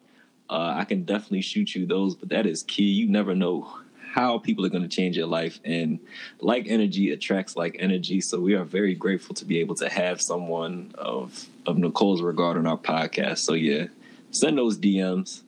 [0.48, 2.14] uh, I can definitely shoot you those.
[2.14, 2.84] But that is key.
[2.84, 3.68] You never know
[4.12, 5.98] how people are going to change your life and
[6.40, 10.20] like energy attracts like energy so we are very grateful to be able to have
[10.20, 13.86] someone of of nicole's regard on our podcast so yeah
[14.30, 15.40] send those dms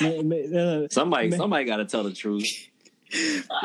[0.00, 2.68] uh, somebody somebody got to tell the truth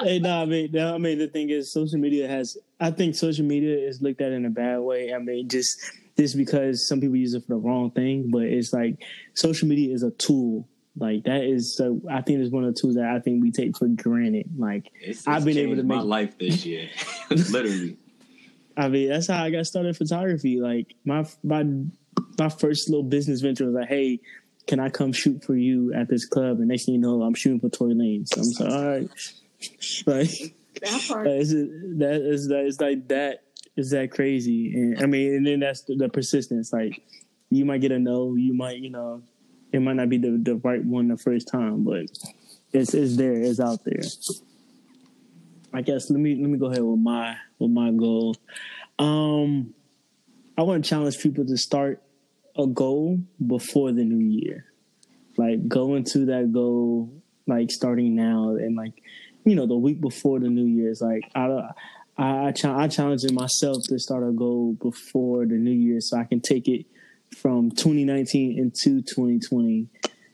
[0.03, 2.57] hey, nah, I mean, nah, I mean, the thing is, social media has.
[2.82, 5.14] I think social media is looked at in a bad way.
[5.14, 5.80] I mean, just
[6.18, 9.02] just because some people use it for the wrong thing, but it's like
[9.34, 10.68] social media is a tool.
[10.98, 13.52] Like that is, so I think it's one of the tools that I think we
[13.52, 14.50] take for granted.
[14.58, 16.90] Like, it's, I've been able to changed my life this year
[17.30, 17.96] literally
[18.78, 20.60] I mean, that's how I got started photography.
[20.60, 21.66] Like my my
[22.40, 24.20] my first little business venture was like, hey,
[24.68, 26.60] can I come shoot for you at this club?
[26.60, 28.30] And next thing you know, I'm shooting for Tory Lanez.
[28.30, 29.10] So I'm like, all right,
[30.06, 30.56] like.
[30.82, 31.28] That part.
[31.28, 33.43] Uh, is it, that is that is like that
[33.76, 34.74] is that crazy.
[34.74, 36.72] And i mean and then that's the, the persistence.
[36.72, 37.01] Like
[37.49, 39.22] you might get a no you might you know
[39.72, 42.05] it might not be the, the right one the first time but
[42.74, 44.01] it's it's there it's out there.
[45.74, 48.36] I guess let me let me go ahead with my with my goal.
[48.97, 49.74] Um
[50.57, 52.01] i want to challenge people to start
[52.57, 54.65] a goal before the new year.
[55.38, 59.01] Like go into that goal like starting now and like
[59.46, 61.48] you know the week before the new year is like i
[62.18, 66.18] i i, cha- I challenging myself to start a goal before the new year so
[66.18, 66.86] i can take it
[67.38, 69.88] from 2019 into 2020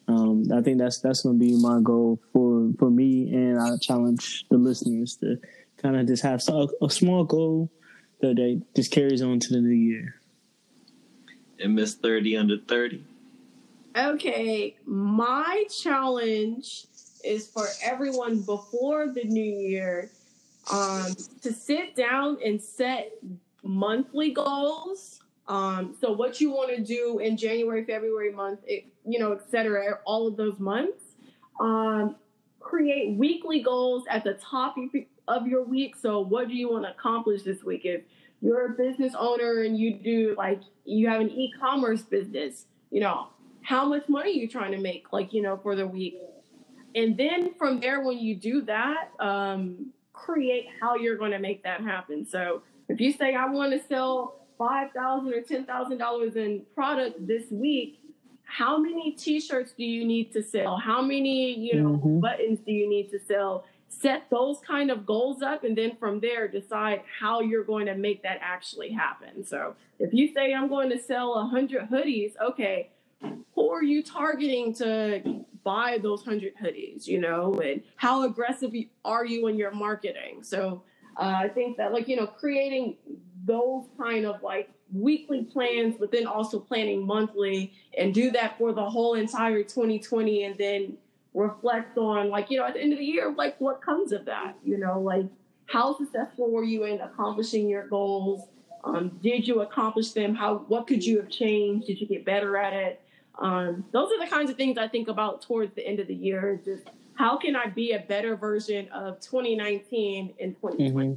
[0.10, 3.76] um, I think that's that's going to be my goal for for me, and I
[3.82, 5.36] challenge the listeners to
[5.82, 7.70] kind of just have a, a small goal
[8.22, 10.16] that they just carries on to the new year.
[11.60, 13.03] and miss 30 under 30
[13.97, 16.86] Okay, my challenge
[17.24, 20.09] is for everyone before the new year
[20.72, 23.13] um, to sit down and set
[23.63, 25.20] monthly goals.
[25.47, 29.49] Um, so what you want to do in January, February month, it, you know, et
[29.49, 31.03] cetera, all of those months.
[31.59, 32.15] Um,
[32.59, 34.89] create weekly goals at the top of
[35.28, 35.95] of your week.
[35.95, 37.82] So what do you want to accomplish this week?
[37.86, 38.01] If
[38.41, 43.30] you're a business owner and you do like you have an e-commerce business, you know,
[43.61, 46.20] how much money are you trying to make like you know for the week
[46.95, 51.63] and then from there when you do that um, create how you're going to make
[51.63, 52.25] that happen.
[52.25, 57.99] So if you say i want to sell 5000 or $10000 in product this week
[58.49, 60.77] how many t-shirts do you need to sell?
[60.77, 62.21] How many you know Mhm.
[62.21, 63.65] buttons do you need to sell?
[63.89, 67.95] Set those kind of goals up and then from there decide how you're going to
[67.95, 69.43] make that actually happen.
[69.43, 72.89] So if you say i'm going to sell a 100 hoodies okay
[73.22, 79.26] who are you targeting to buy those 100 hoodies you know and how aggressive are
[79.26, 80.43] you in your marketing?
[80.43, 80.84] So
[81.18, 82.95] uh, i think that like you know creating
[83.45, 88.72] those kind of like weekly plans but then also planning monthly and do that for
[88.72, 90.97] the whole entire 2020 and then
[91.34, 94.26] reflect on like you know at the end of the year like what comes of
[94.26, 95.26] that you know like
[95.68, 98.47] how successful were you in accomplishing your goals?
[98.84, 100.34] Um, did you accomplish them?
[100.34, 101.88] How what could you have changed?
[101.88, 103.01] Did you get better at it
[103.39, 106.15] um, those are the kinds of things i think about towards the end of the
[106.15, 106.59] year.
[106.63, 111.13] Just how can i be a better version of 2019 and 2020 hmm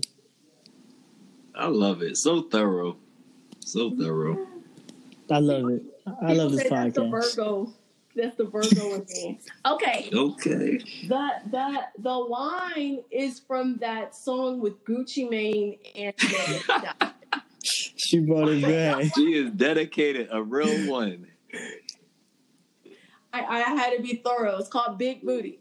[1.55, 2.17] i love it.
[2.17, 2.97] So thorough.
[3.61, 4.47] So thorough.
[5.31, 5.83] I love it.
[6.23, 7.37] I love this say that's the podcast.
[7.37, 7.73] virgo.
[8.17, 9.41] That's the virgo in me.
[9.67, 10.11] Okay.
[10.13, 10.79] Okay.
[11.07, 17.15] The the the line is from that song with gucci mane and Megan Thee Stallion.
[17.97, 18.63] She brought it
[19.03, 19.13] back.
[19.15, 21.27] she is dedicated a real one
[23.33, 25.61] I, I had to be thorough it's called big booty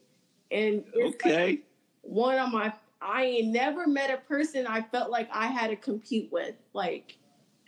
[0.51, 1.61] and it's okay
[2.03, 5.75] one of my I ain't never met a person I felt like I had to
[5.77, 6.55] compete with.
[6.73, 7.17] Like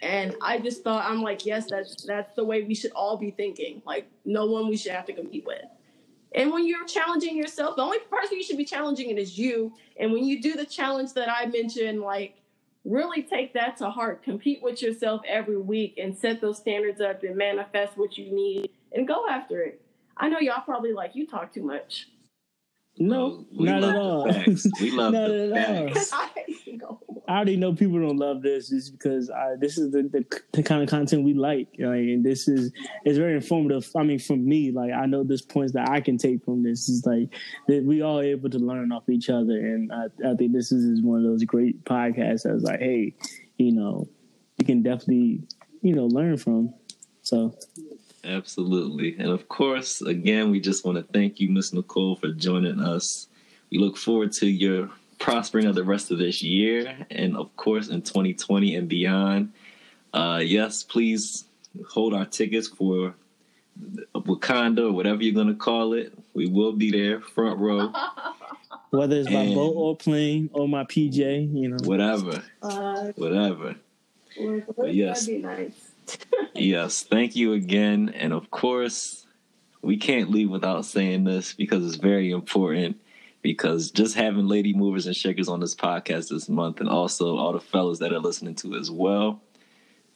[0.01, 3.31] And I just thought I'm like, yes, that's that's the way we should all be
[3.31, 3.81] thinking.
[3.85, 5.63] Like no one we should have to compete with.
[6.35, 9.73] And when you're challenging yourself, the only person you should be challenging it is you.
[9.99, 12.35] And when you do the challenge that I mentioned, like
[12.85, 14.23] really take that to heart.
[14.23, 18.71] Compete with yourself every week and set those standards up and manifest what you need
[18.93, 19.80] and go after it.
[20.17, 22.07] I know y'all probably like you talk too much.
[22.97, 24.25] No, not at all.
[24.79, 26.13] We love not the at facts.
[26.83, 26.99] all.
[27.27, 30.61] I already know people don't love this just because I, this is the, the, the
[30.61, 31.69] kind of content we like.
[31.79, 32.71] Like, and this is
[33.05, 33.89] it's very informative.
[33.95, 36.89] I mean, for me, like I know there's points that I can take from this.
[36.89, 37.33] Is like
[37.67, 40.83] that we all able to learn off each other, and I, I think this is,
[40.83, 43.15] is one of those great podcasts that's like, hey,
[43.57, 44.09] you know,
[44.57, 45.43] you can definitely
[45.81, 46.73] you know learn from.
[47.21, 47.55] So
[48.23, 49.15] Absolutely.
[49.17, 53.27] And of course, again, we just want to thank you, Miss Nicole, for joining us.
[53.71, 57.87] We look forward to your prospering of the rest of this year and, of course,
[57.87, 59.53] in 2020 and beyond.
[60.13, 61.45] Uh, yes, please
[61.89, 63.15] hold our tickets for
[64.13, 66.13] Wakanda or whatever you're going to call it.
[66.33, 67.93] We will be there, front row.
[68.91, 71.77] whether it's by boat or plane or my PJ, you know.
[71.83, 72.43] Whatever.
[72.61, 73.75] Uh, Whatever.
[74.77, 75.25] But yes.
[75.25, 75.90] That'd be nice.
[76.53, 78.09] Yes, thank you again.
[78.15, 79.25] And of course,
[79.81, 82.97] we can't leave without saying this because it's very important.
[83.41, 87.53] Because just having lady movers and shakers on this podcast this month, and also all
[87.53, 89.41] the fellas that are listening to as well,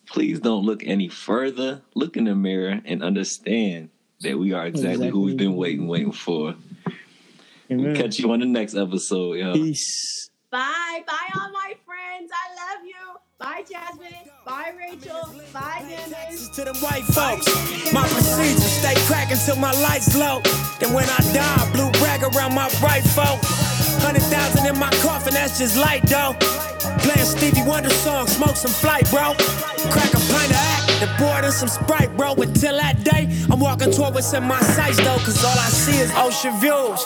[0.05, 1.81] please don't look any further.
[1.95, 6.11] Look in the mirror and understand that we are exactly, who we've been waiting, waiting
[6.11, 6.53] for.
[7.67, 9.53] We'll catch you on the next episode, yo.
[9.53, 10.29] Peace.
[10.51, 11.03] Bye.
[11.07, 12.31] Bye, all my friends.
[12.31, 12.84] I love you.
[13.37, 14.31] Bye, Jasmine.
[14.45, 15.29] Bye, Rachel.
[15.51, 16.47] Bye, Dennis.
[16.55, 17.45] to them white folks.
[17.91, 20.39] My procedure, stay cracking till my lights low.
[20.79, 23.39] Then when I die, blue rag around my right folk.
[23.99, 26.33] Hundred thousand in my coffin, that's just light though.
[27.03, 29.33] Playing Stevie Wonder song, smoke some flight, bro.
[29.91, 32.35] Crack a pint of act, the board and some sprite, bro.
[32.35, 35.99] Until that day, I'm walking toward what's in my sights though, cause all I see
[35.99, 37.05] is ocean views.